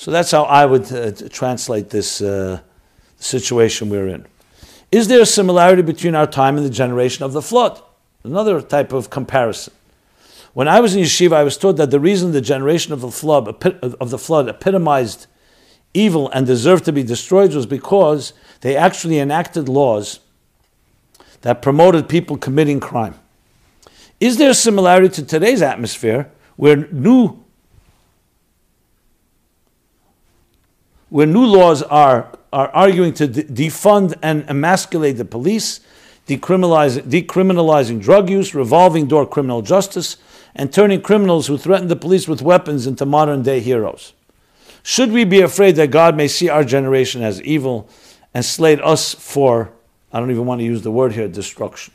[0.00, 2.60] So that's how I would uh, translate this uh,
[3.18, 4.24] situation we're in.
[4.90, 7.82] Is there a similarity between our time and the generation of the flood?
[8.24, 9.74] Another type of comparison.
[10.54, 13.10] When I was in yeshiva, I was told that the reason the generation of the
[13.10, 13.62] flood,
[14.00, 15.26] of the flood epitomized
[15.92, 18.32] evil and deserved to be destroyed was because
[18.62, 20.20] they actually enacted laws
[21.42, 23.16] that promoted people committing crime.
[24.18, 27.39] Is there a similarity to today's atmosphere where new
[31.10, 35.80] where new laws are, are arguing to de- defund and emasculate the police,
[36.26, 40.16] decriminalizing, decriminalizing drug use, revolving door criminal justice,
[40.54, 44.14] and turning criminals who threaten the police with weapons into modern day heroes.
[44.82, 47.88] Should we be afraid that God may see our generation as evil
[48.32, 49.72] and slate us for
[50.12, 51.94] I don't even want to use the word here, destruction.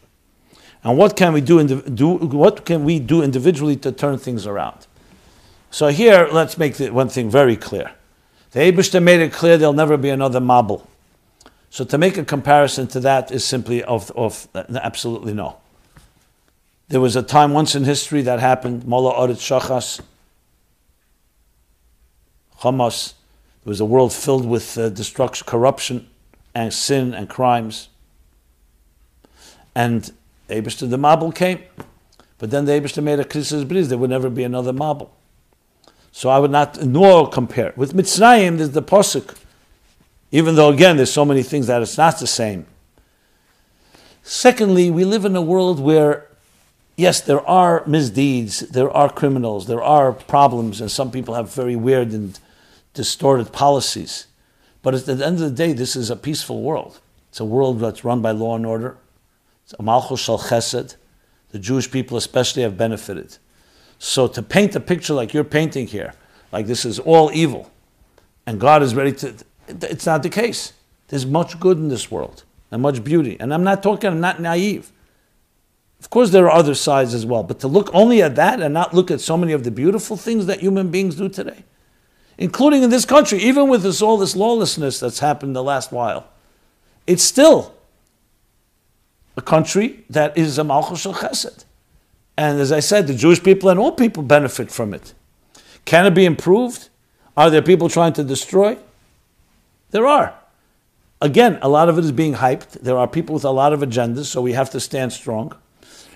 [0.84, 4.88] And what can we do, do what can we do individually to turn things around?
[5.72, 7.92] So here, let's make the, one thing very clear.
[8.56, 10.82] The Abishta made it clear there'll never be another Mabul.
[11.70, 15.58] So to make a comparison to that is simply of, of absolutely no.
[16.88, 20.00] There was a time once in history that happened, Mullah Orit Shachas,
[22.62, 23.16] Hamas.
[23.66, 26.08] There was a world filled with uh, destruction, corruption,
[26.54, 27.90] and sin and crimes.
[29.76, 30.14] And
[30.48, 31.60] Abishter the Mabul came.
[32.38, 35.10] But then the Abishter made a Krisis Briz, there would never be another Mabul.
[36.18, 37.74] So I would not nor compare.
[37.76, 39.36] With Mitzrayim, there's the Posuk.
[40.32, 42.66] Even though, again, there's so many things that it's not the same.
[44.24, 46.26] Secondly, we live in a world where,
[46.96, 51.76] yes, there are misdeeds, there are criminals, there are problems, and some people have very
[51.76, 52.40] weird and
[52.94, 54.28] distorted policies.
[54.84, 57.02] But at the end of the day, this is a peaceful world.
[57.28, 58.96] It's a world that's run by law and order.
[59.66, 60.96] It's a malchus shal chesed.
[61.50, 63.38] The Jewish people especially have benefited.
[64.00, 66.14] So to paint a picture like you're painting here,
[66.52, 67.72] like this is all evil,
[68.46, 69.34] and God is ready to,
[69.68, 70.74] it's not the case.
[71.08, 73.38] There's much good in this world and much beauty.
[73.40, 74.92] And I'm not talking, I'm not naive.
[76.00, 78.74] Of course, there are other sides as well, but to look only at that and
[78.74, 81.64] not look at so many of the beautiful things that human beings do today,
[82.38, 86.28] including in this country, even with this, all this lawlessness that's happened the last while,
[87.08, 87.74] it's still
[89.38, 91.65] a country that is a Malchus Chesed.
[92.38, 95.14] And as I said, the Jewish people and all people benefit from it.
[95.86, 96.90] Can it be improved?
[97.38, 98.78] Are there people trying to destroy?
[99.92, 100.34] There are.
[101.22, 102.82] Again, a lot of it is being hyped.
[102.82, 105.54] There are people with a lot of agendas, so we have to stand strong.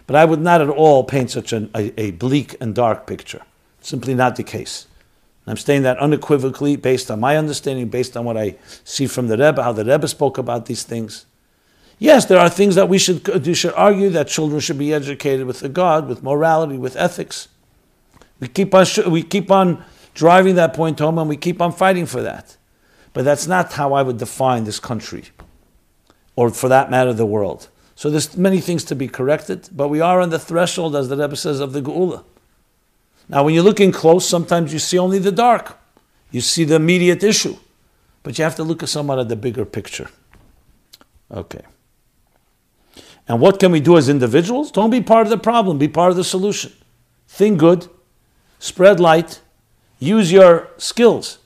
[0.07, 3.41] But I would not at all paint such an, a, a bleak and dark picture.
[3.80, 4.88] Simply not the case.
[5.47, 9.38] I'm saying that unequivocally based on my understanding, based on what I see from the
[9.38, 11.26] Rebbe, how the Rebbe spoke about these things.
[12.00, 14.93] Yes, there are things that we should, uh, we should argue that children should be
[14.93, 17.50] educated with the God, with morality, with ethics.
[18.39, 19.84] We keep on, we keep on
[20.14, 22.56] driving that point home and we keep on fighting for that.
[23.12, 25.26] But that's not how I would define this country,
[26.38, 27.68] or for that matter, the world.
[27.95, 31.18] So there's many things to be corrected, but we are on the threshold, as the
[31.18, 32.24] Rebbe says, of the Geula.
[33.28, 35.78] Now, when you're looking close, sometimes you see only the dark.
[36.32, 37.58] You see the immediate issue.
[38.24, 40.10] But you have to look at somewhat at the bigger picture.
[41.30, 41.62] Okay.
[43.30, 44.71] And what can we do as individuals?
[44.71, 46.73] Don't be part of the problem, be part of the solution.
[47.27, 47.88] Think good,
[48.57, 49.39] spread light,
[49.99, 51.38] use your skills.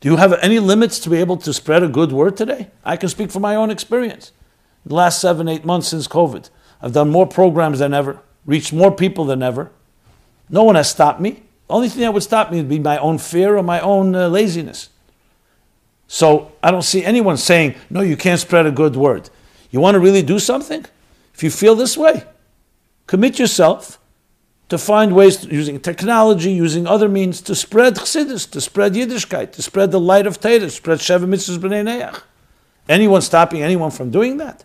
[0.00, 2.70] Do you have any limits to be able to spread a good word today?
[2.82, 4.32] I can speak from my own experience.
[4.86, 6.48] The last seven, eight months since COVID,
[6.80, 9.70] I've done more programs than ever, reached more people than ever.
[10.48, 11.42] No one has stopped me.
[11.66, 14.14] The only thing that would stop me would be my own fear or my own
[14.14, 14.88] uh, laziness.
[16.06, 19.28] So I don't see anyone saying, no, you can't spread a good word.
[19.70, 20.86] You want to really do something?
[21.38, 22.24] If you feel this way,
[23.06, 24.00] commit yourself
[24.70, 29.52] to find ways to, using technology, using other means to spread chassidus, to spread Yiddishkeit,
[29.52, 32.22] to spread the light of Torah, spread Sheva Mitzvahs B'nai Noach.
[32.88, 34.64] Anyone stopping anyone from doing that?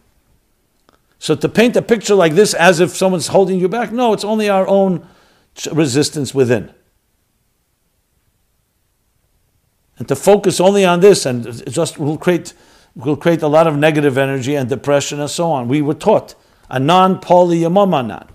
[1.20, 4.24] So to paint a picture like this as if someone's holding you back, no, it's
[4.24, 5.08] only our own
[5.72, 6.74] resistance within.
[10.00, 12.56] And to focus only on this and just will create
[12.96, 15.68] will create a lot of negative energy and depression and so on.
[15.68, 16.34] We were taught
[16.74, 18.28] a non poly yamamanan.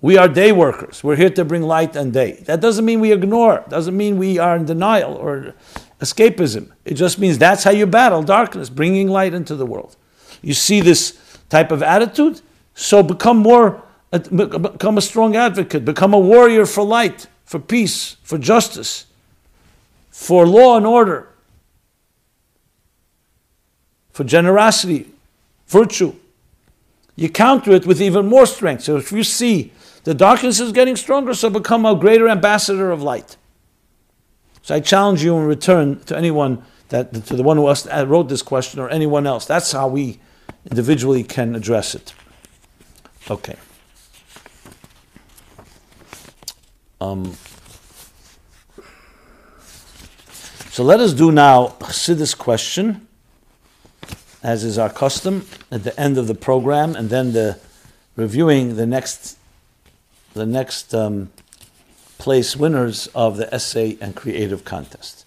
[0.00, 1.02] We are day workers.
[1.02, 2.32] We're here to bring light and day.
[2.46, 3.64] That doesn't mean we ignore.
[3.68, 5.54] Doesn't mean we are in denial or
[6.00, 6.72] escapism.
[6.84, 9.96] It just means that's how you battle darkness, bringing light into the world.
[10.42, 11.18] You see this
[11.48, 12.40] type of attitude,
[12.74, 18.16] so become more, uh, become a strong advocate, become a warrior for light, for peace,
[18.24, 19.06] for justice,
[20.10, 21.28] for law and order,
[24.10, 25.12] for generosity,
[25.68, 26.14] virtue.
[27.18, 28.84] You counter it with even more strength.
[28.84, 29.72] So if you see
[30.04, 33.36] the darkness is getting stronger, so become a greater ambassador of light.
[34.62, 38.28] So I challenge you in return to anyone that to the one who uh, wrote
[38.28, 39.46] this question or anyone else.
[39.46, 40.20] That's how we
[40.70, 42.14] individually can address it.
[43.28, 43.56] Okay.
[47.00, 47.36] Um,
[50.70, 53.07] so let us do now this question,
[54.42, 57.58] as is our custom, at the end of the program, and then the
[58.16, 59.36] reviewing the next
[60.34, 61.30] the next um,
[62.18, 65.24] place winners of the essay and creative contest.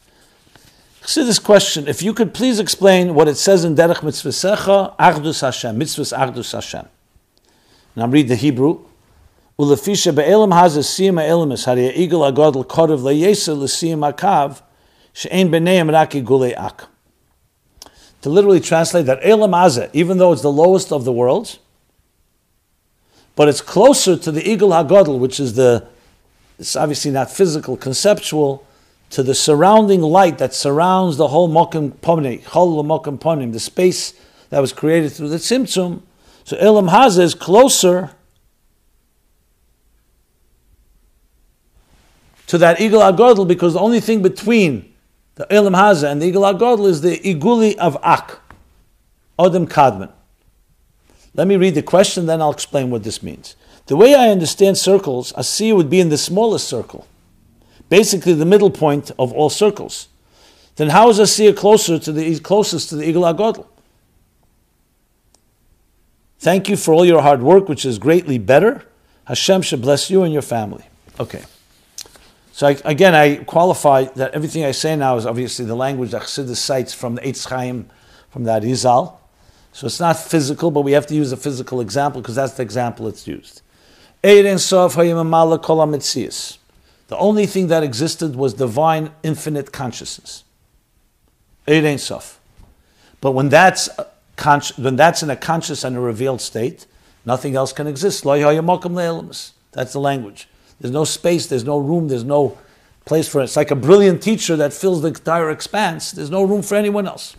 [1.04, 5.42] See this question, if you could please explain what it says in Derech Mitzvasecha, Achdus
[5.42, 6.86] Hashem, Mitzvahs Achdus Hashem.
[7.96, 8.86] Now I'm reading the Hebrew.
[9.58, 14.62] Ulefisha be'elam hazes siyam ha'elamis, hari ha'igel agadol kodev le'yesa l'siyam ha'kav,
[15.12, 16.88] she'en b'neim raki gulei ak.
[18.22, 21.60] To literally translate that, Elam Azeh, even though it's the lowest of the worlds,
[23.36, 25.88] but it's closer to the Igul Hagadol, which is the,
[26.60, 28.66] it's obviously not physical, conceptual,
[29.10, 34.14] to the surrounding light that surrounds the whole Mokim Pomni, Chol Mokim Pomnim, the space
[34.50, 36.02] that was created through the Tzimtzum.
[36.44, 38.12] So Elam Haza is closer
[42.48, 44.91] to that Igul Hagadol because the only thing between
[45.42, 48.40] the Elam Haza and the Igul Hagadol is the Iguli of Ak,
[49.40, 50.12] Odem Kadman.
[51.34, 53.56] Let me read the question, then I'll explain what this means.
[53.88, 57.08] The way I understand circles, a sea would be in the smallest circle,
[57.90, 60.10] basically the middle point of all circles.
[60.76, 63.66] Then how is a sea closer to the closest to the Igul Agodl?
[66.38, 68.86] Thank you for all your hard work, which is greatly better.
[69.26, 70.86] Hashem should bless you and your family.
[71.20, 71.42] Okay.
[72.62, 76.22] So I, again, I qualify that everything I say now is obviously the language that
[76.22, 77.90] Chassidus cites from the Eitz Chaim,
[78.30, 79.18] from that Arizal.
[79.74, 82.62] So it's not physical, but we have to use a physical example because that's the
[82.62, 83.64] example it's used.
[87.08, 90.44] The only thing that existed was divine, infinite consciousness.
[91.68, 92.40] Sof.
[93.22, 93.90] But when that's,
[94.78, 96.86] when that's in a conscious and a revealed state,
[97.26, 98.24] nothing else can exist.
[98.24, 100.48] That's the language.
[100.82, 102.58] There's no space, there's no room, there's no
[103.06, 103.46] place for it.
[103.46, 106.12] It's like a brilliant teacher that fills the entire expanse.
[106.12, 107.36] There's no room for anyone else.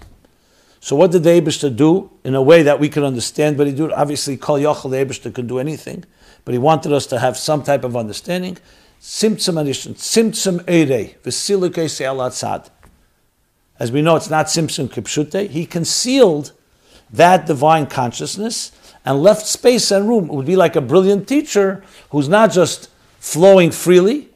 [0.79, 3.57] So what did the Abishta do in a way that we can understand?
[3.57, 6.05] But he did obviously Kol Yochel the Abishta could do anything,
[6.45, 8.59] but he wanted us to have some type of understanding.
[9.01, 12.71] Tzimtzum addition, Tzimtzum Eirei, Vesilike Se'alatzad.
[13.81, 15.51] As we know, it's not Tzimtzum Kipshute.
[15.51, 16.53] He concealed
[17.13, 18.71] that divine consciousness
[19.05, 20.27] and left space and room.
[20.27, 22.89] It would be like a brilliant teacher who's not just
[23.23, 24.29] flowing freely,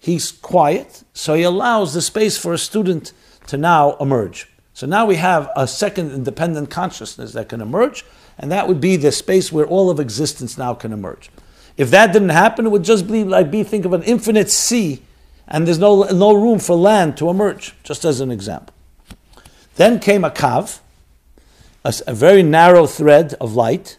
[0.00, 3.12] he's quiet, so he allows the space for a student
[3.46, 4.48] to now emerge.
[4.72, 8.02] So now we have a second independent consciousness that can emerge,
[8.38, 11.30] and that would be the space where all of existence now can emerge.
[11.76, 15.02] If that didn't happen, it would just be like be think of an infinite sea,
[15.46, 18.74] and there's no, no room for land to emerge, just as an example.
[19.76, 20.80] Then came a kav,
[21.84, 23.98] a, a very narrow thread of light.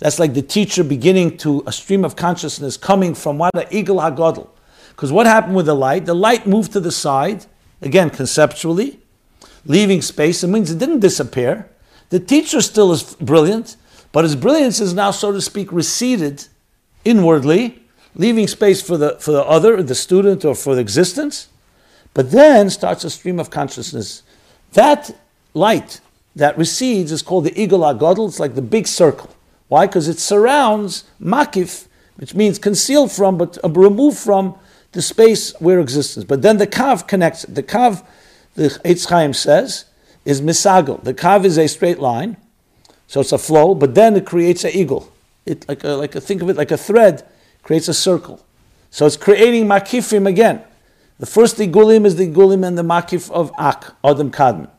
[0.00, 3.52] That's like the teacher beginning to a stream of consciousness coming from what?
[3.70, 4.48] Igel Hagodl,
[4.88, 6.06] Because what happened with the light?
[6.06, 7.44] The light moved to the side,
[7.82, 8.98] again, conceptually,
[9.66, 10.42] leaving space.
[10.42, 11.68] It means it didn't disappear.
[12.08, 13.76] The teacher still is brilliant,
[14.10, 16.46] but his brilliance is now, so to speak, receded
[17.04, 17.82] inwardly,
[18.14, 21.48] leaving space for the, for the other, the student, or for the existence.
[22.14, 24.22] But then starts a stream of consciousness.
[24.72, 25.14] That
[25.52, 26.00] light
[26.34, 28.28] that recedes is called the Igul Agadol.
[28.28, 29.36] It's like the big circle.
[29.70, 29.86] Why?
[29.86, 34.56] Because it surrounds Makif, which means concealed from, but removed from
[34.90, 36.24] the space where existence.
[36.24, 37.54] But then the Kav connects it.
[37.54, 38.04] The Kav,
[38.56, 39.84] the Eitz Chaim says,
[40.24, 40.98] is misagel.
[41.04, 42.36] The Kav is a straight line,
[43.06, 45.12] so it's a flow, but then it creates an eagle.
[45.46, 47.24] It, like a, like a, think of it like a thread,
[47.62, 48.44] creates a circle.
[48.90, 50.64] So it's creating makifim again.
[51.20, 54.70] The first igulim is the igulim and the makif of Ak, Adam Kadmon.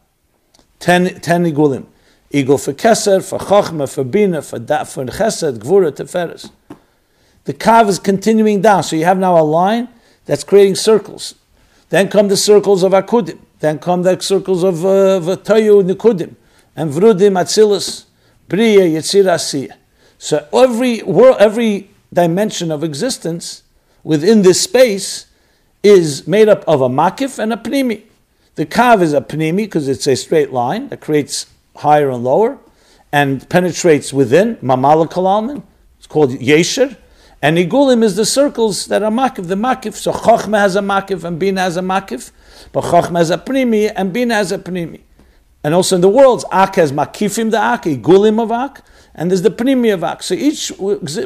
[0.79, 1.85] Ten, ten igulim.
[2.33, 6.49] Eagle for Keser, for Chochma, for Bina, for, da, for Chesed, Gvura, Teferes.
[7.43, 9.89] The Kav is continuing down, so you have now a line
[10.25, 11.35] that's creating circles.
[11.89, 13.39] Then come the circles of Akudim.
[13.59, 16.35] Then come the circles of uh, Vatoyu, Nikudim,
[16.75, 18.05] and Vrudim, Atzilus,
[18.47, 19.75] Briya, Yetzir, Asiyah.
[20.17, 23.63] So every, world, every dimension of existence
[24.03, 25.25] within this space
[25.83, 28.03] is made up of a makif and a pnimi.
[28.55, 32.57] The kav is a pnimi because it's a straight line that creates higher and lower
[33.11, 35.63] and penetrates within, mamala kalalman,
[35.97, 36.97] it's called yesher.
[37.41, 39.95] And igulim is the circles that are makif, the makif.
[39.95, 42.31] So chokhmah has a makif and bina has a makif,
[42.71, 45.01] but chokhmah has a pnimi and bina has a pnimi.
[45.63, 48.83] And also in the worlds, ak has makifim the ak, igulim of ak,
[49.15, 50.23] and there's the pnimi of ak.
[50.23, 50.71] So each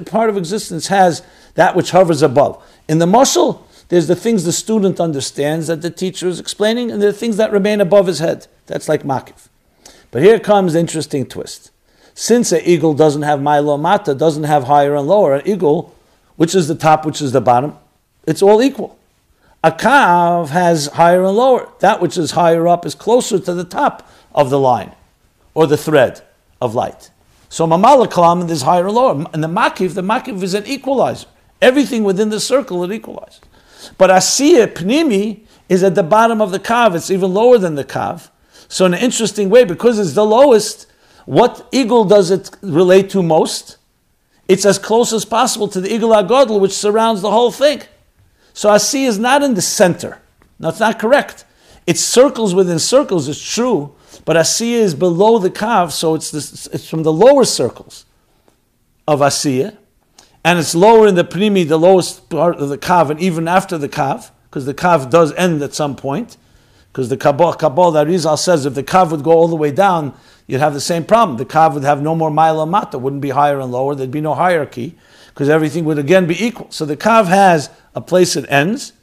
[0.06, 1.22] part of existence has
[1.56, 2.64] that which hovers above.
[2.88, 7.02] In the muscle, there's the things the student understands that the teacher is explaining, and
[7.02, 8.48] there are things that remain above his head.
[8.68, 9.50] That's like makif.
[10.16, 11.72] But here comes interesting twist.
[12.14, 15.94] Since an eagle doesn't have mata, doesn't have higher and lower, an eagle,
[16.38, 17.76] which is the top, which is the bottom,
[18.26, 18.98] it's all equal.
[19.62, 21.68] A kav has higher and lower.
[21.82, 24.94] That which is higher up is closer to the top of the line
[25.54, 26.22] or the thread
[26.62, 27.10] of light.
[27.50, 29.26] So mamala kalam is higher and lower.
[29.34, 31.28] And the makif, the makif is an equalizer.
[31.62, 33.42] Everything within the circle it equalizes.
[33.98, 36.96] But Asiya Pnimi is at the bottom of the Kav.
[36.96, 38.30] It's even lower than the Kav.
[38.68, 40.88] So, in an interesting way, because it's the lowest,
[41.26, 43.78] what eagle does it relate to most?
[44.48, 47.82] It's as close as possible to the Eagle Agodl, which surrounds the whole thing.
[48.54, 50.22] So Asi is not in the center.
[50.60, 51.46] It's not correct.
[51.88, 56.90] It's circles within circles, it's true, but Asiya is below the Kav, so it's, it's
[56.90, 58.06] from the lower circles
[59.08, 59.78] of Asiya
[60.46, 63.80] and it's lower in the pnimi, the lowest part of the kav, and even after
[63.80, 66.38] the kav, because the kav does end at some point.
[66.96, 69.70] Because the Kabbalah, Kabbalah that Rizal says if the kav would go all the way
[69.70, 70.14] down,
[70.48, 71.38] you'd have the same problem.
[71.38, 74.22] The kav would have no more mila mata, wouldn't be higher and lower, there'd be
[74.22, 76.72] no hierarchy, because everything would again be equal.
[76.72, 78.94] So the kav has a place it ends,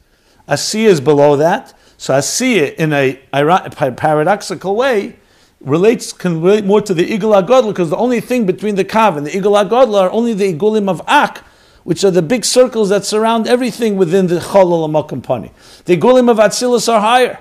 [0.49, 1.75] Asiya is below that.
[1.97, 5.15] So Asiya, in a paradoxical way,
[5.61, 9.17] relates can relate more to the Igul Agadol because the only thing between the Kav
[9.17, 11.45] and the Igul Agadol are only the Igulim of Ak,
[11.83, 15.51] which are the big circles that surround everything within the Cholol Amakom
[15.85, 17.37] The Igulim of Atzilus are higher.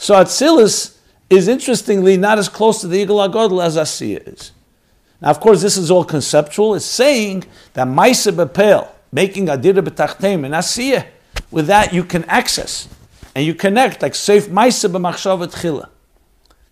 [0.00, 0.96] So Atzilus
[1.28, 4.52] is interestingly not as close to the Igul Agadol as Asiya is.
[5.20, 6.74] Now, of course, this is all conceptual.
[6.74, 7.44] It's saying
[7.74, 11.06] that Maisa Bepel, making Adira B'tachtem and Asiya,
[11.50, 12.88] with that you can access
[13.34, 15.90] and you connect like Seif Maisa B'machshavet Chila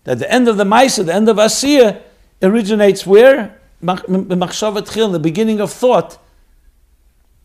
[0.05, 2.01] that the end of the Maisa, the end of Asiya,
[2.41, 3.59] originates where?
[3.79, 6.17] In the beginning of thought.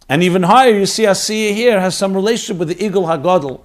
[0.09, 3.61] And even higher, you see Asiya here has some relationship with the Igul Hagadol.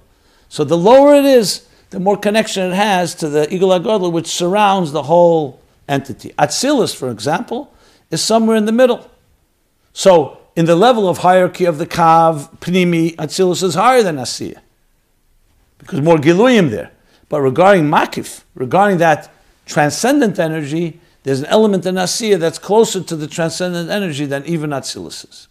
[0.50, 4.28] So the lower it is, the more connection it has to the Igul Hagadol, which
[4.28, 6.32] surrounds the whole entity.
[6.38, 7.72] Atzilus, for example,
[8.10, 9.10] is somewhere in the middle.
[9.92, 14.58] So in the level of hierarchy of the Kav, Pnimi, Atzilus is higher than Asiya.
[15.78, 16.92] Because more Giluyim there.
[17.28, 19.32] But regarding makif, regarding that
[19.66, 24.70] transcendent energy, there's an element in Asiya that's closer to the transcendent energy than even
[24.70, 25.48] Atzilus is.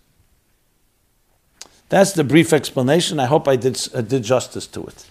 [1.90, 3.20] That's the brief explanation.
[3.20, 5.06] I hope I did, uh, did justice to it.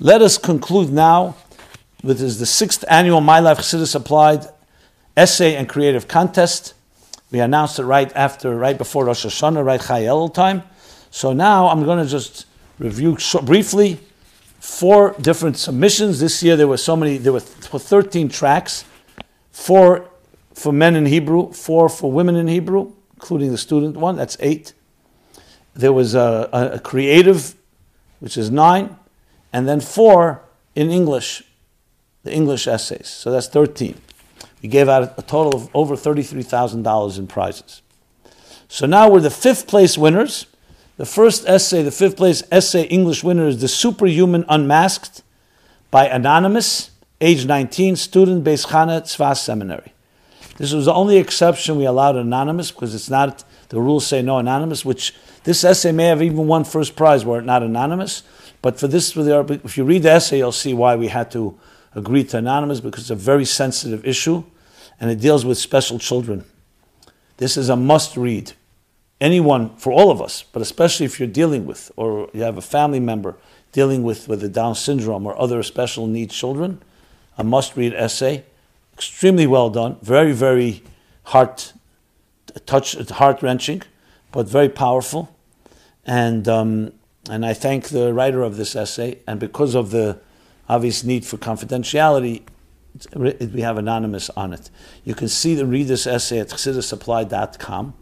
[0.00, 1.34] Let us conclude now
[2.04, 4.46] with the sixth annual My Life Chassidus Applied
[5.16, 6.74] Essay and Creative Contest.
[7.32, 10.62] We announced it right after, right before Rosh Hashanah, right Chayel time.
[11.10, 12.46] So now I'm going to just
[12.78, 13.98] review briefly
[14.60, 16.20] four different submissions.
[16.20, 18.84] This year there were so many, there were 13 tracks,
[19.50, 20.08] four
[20.54, 24.74] for men in Hebrew, four for women in Hebrew, including the student one, that's eight.
[25.74, 27.56] There was a, a, a creative,
[28.20, 28.96] which is nine,
[29.52, 30.42] and then four
[30.74, 31.42] in English,
[32.22, 33.08] the English essays.
[33.08, 34.00] So that's 13.
[34.62, 37.82] We gave out a total of over $33,000 in prizes.
[38.68, 40.46] So now we're the fifth place winners.
[40.96, 45.22] The first essay, the fifth place essay English winner is The Superhuman Unmasked
[45.90, 49.92] by Anonymous, age 19, student, Beis Chana Tzfas Seminary.
[50.56, 54.38] This was the only exception we allowed anonymous because it's not, the rules say no
[54.38, 55.14] anonymous, which
[55.44, 58.24] this essay may have even won first prize were it not anonymous.
[58.60, 61.58] But for this, if you read the essay, you'll see why we had to
[61.94, 64.44] agree to anonymous because it's a very sensitive issue
[65.00, 66.44] and it deals with special children.
[67.36, 68.52] This is a must read.
[69.20, 72.62] Anyone, for all of us, but especially if you're dealing with or you have a
[72.62, 73.36] family member
[73.72, 76.82] dealing with, the Down syndrome or other special needs children,
[77.36, 78.44] a must read essay.
[78.94, 80.82] Extremely well done, very, very
[81.24, 81.72] heart
[82.66, 83.82] touch, heart wrenching,
[84.32, 85.34] but very powerful.
[86.04, 86.92] And, um,
[87.28, 89.18] and I thank the writer of this essay.
[89.26, 90.18] And because of the
[90.68, 92.42] obvious need for confidentiality,
[93.16, 94.70] we have anonymous on it.
[95.04, 97.94] You can see the read this essay at chassidusapplied.com.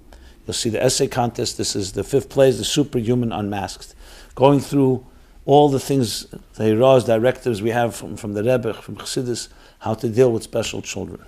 [0.46, 1.58] You'll see the essay contest.
[1.58, 3.94] This is the fifth place, the superhuman unmasked.
[4.34, 5.04] Going through
[5.44, 9.48] all the things, the Hiraz directives we have from, from the Rebbe, from Chassidus,
[9.80, 11.24] how to deal with special children.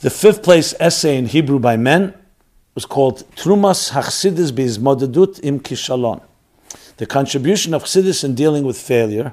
[0.00, 2.14] The fifth place essay in Hebrew by men
[2.76, 6.20] was called Trumas Hachsidis Bizmodedut im Kishalon.
[6.98, 9.32] The contribution of Chassidus in dealing with failure.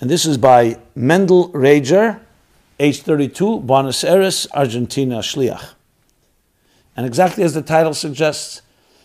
[0.00, 2.20] And this is by Mendel Rager,
[2.80, 5.74] age 32, Buenos Aires, Argentina, Shliach.
[6.96, 8.62] And exactly as the title suggests,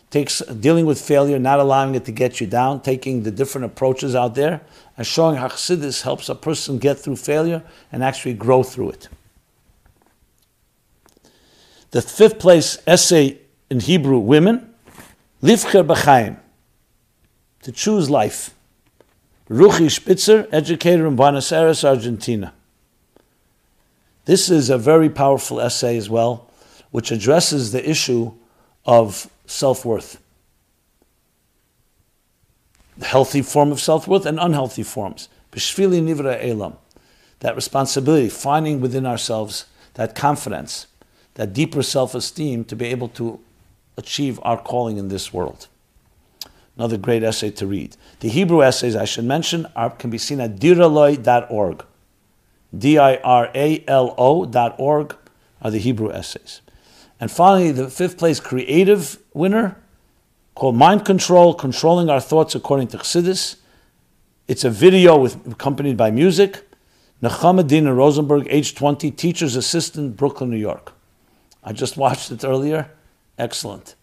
[0.10, 4.16] takes dealing with failure, not allowing it to get you down, taking the different approaches
[4.16, 4.62] out there,
[4.98, 7.62] and showing how Chassidus helps a person get through failure
[7.92, 9.10] and actually grow through it.
[11.92, 13.40] The fifth place essay
[13.70, 14.74] in Hebrew, women,
[15.42, 16.38] Livcher B'chaim,
[17.64, 18.54] to choose life.
[19.50, 22.54] Ruchi Spitzer, educator in Buenos Aires, Argentina.
[24.26, 26.48] This is a very powerful essay as well,
[26.92, 28.34] which addresses the issue
[28.86, 30.22] of self worth.
[33.02, 35.30] Healthy form of self worth and unhealthy forms.
[35.52, 36.76] Bishvili Nivra Elam.
[37.40, 40.86] That responsibility, finding within ourselves that confidence,
[41.40, 43.40] that deeper self esteem to be able to
[43.96, 45.70] achieve our calling in this world.
[46.76, 47.96] Another great essay to read.
[48.20, 51.86] The Hebrew essays I should mention are, can be seen at diraloy.org.
[52.78, 55.16] D I R A L O.org
[55.62, 56.60] are the Hebrew essays.
[57.22, 59.78] And finally, the fifth place creative winner
[60.56, 63.56] called Mind Control, Controlling Our Thoughts According to Chassidus.
[64.50, 66.68] It's a video with, accompanied by music.
[67.24, 70.99] Nechama Dina Rosenberg, age 20, teacher's assistant, Brooklyn, New York.
[71.64, 72.90] I just watched it earlier.
[73.38, 73.96] Excellent.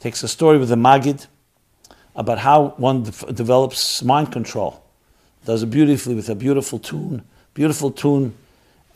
[0.00, 1.26] Takes a story with the Magid
[2.14, 4.82] about how one de- develops mind control.
[5.44, 8.34] Does it beautifully with a beautiful tune, beautiful tune,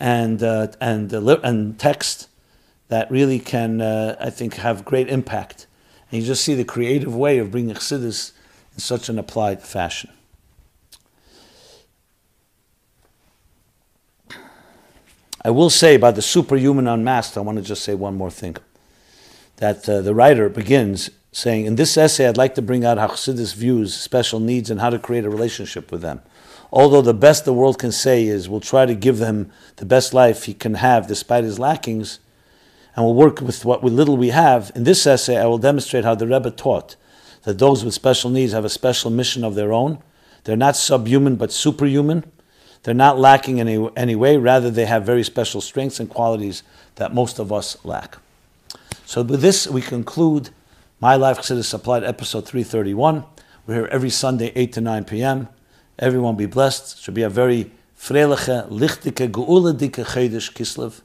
[0.00, 2.28] and uh, and uh, and text
[2.88, 5.66] that really can, uh, I think, have great impact.
[6.10, 8.32] And you just see the creative way of bringing Chassidus
[8.72, 10.10] in such an applied fashion.
[15.48, 18.58] I will say about the superhuman unmasked, I want to just say one more thing.
[19.56, 23.06] That uh, the writer begins saying, In this essay, I'd like to bring out how
[23.06, 26.20] Chassidus views special needs and how to create a relationship with them.
[26.70, 30.12] Although the best the world can say is we'll try to give them the best
[30.12, 32.20] life he can have despite his lackings,
[32.94, 34.70] and we'll work with what little we have.
[34.74, 36.94] In this essay, I will demonstrate how the Rebbe taught
[37.44, 40.02] that those with special needs have a special mission of their own.
[40.44, 42.30] They're not subhuman but superhuman.
[42.88, 46.62] They're not lacking in any, any way, rather, they have very special strengths and qualities
[46.94, 48.16] that most of us lack.
[49.04, 50.48] So, with this, we conclude
[50.98, 53.24] My Life Chassidus Applied, episode 331.
[53.66, 55.48] We're here every Sunday, 8 to 9 p.m.
[55.98, 56.94] Everyone be blessed.
[56.94, 61.02] It should be a very freiliche, lichtike, geule Chedesh Kislev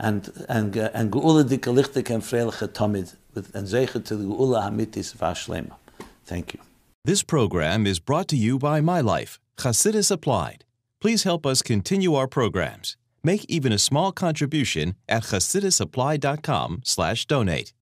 [0.00, 4.24] and and uh, and geula dike lichtig and freiliche tamid with and zegen to the
[4.24, 5.76] geula hamitis vashlema.
[6.24, 6.60] Thank you.
[7.04, 10.64] This program is brought to you by My Life, Chassidus Applied.
[11.00, 12.96] Please help us continue our programs.
[13.22, 17.72] Make even a small contribution at chassidusapplied.com/donate.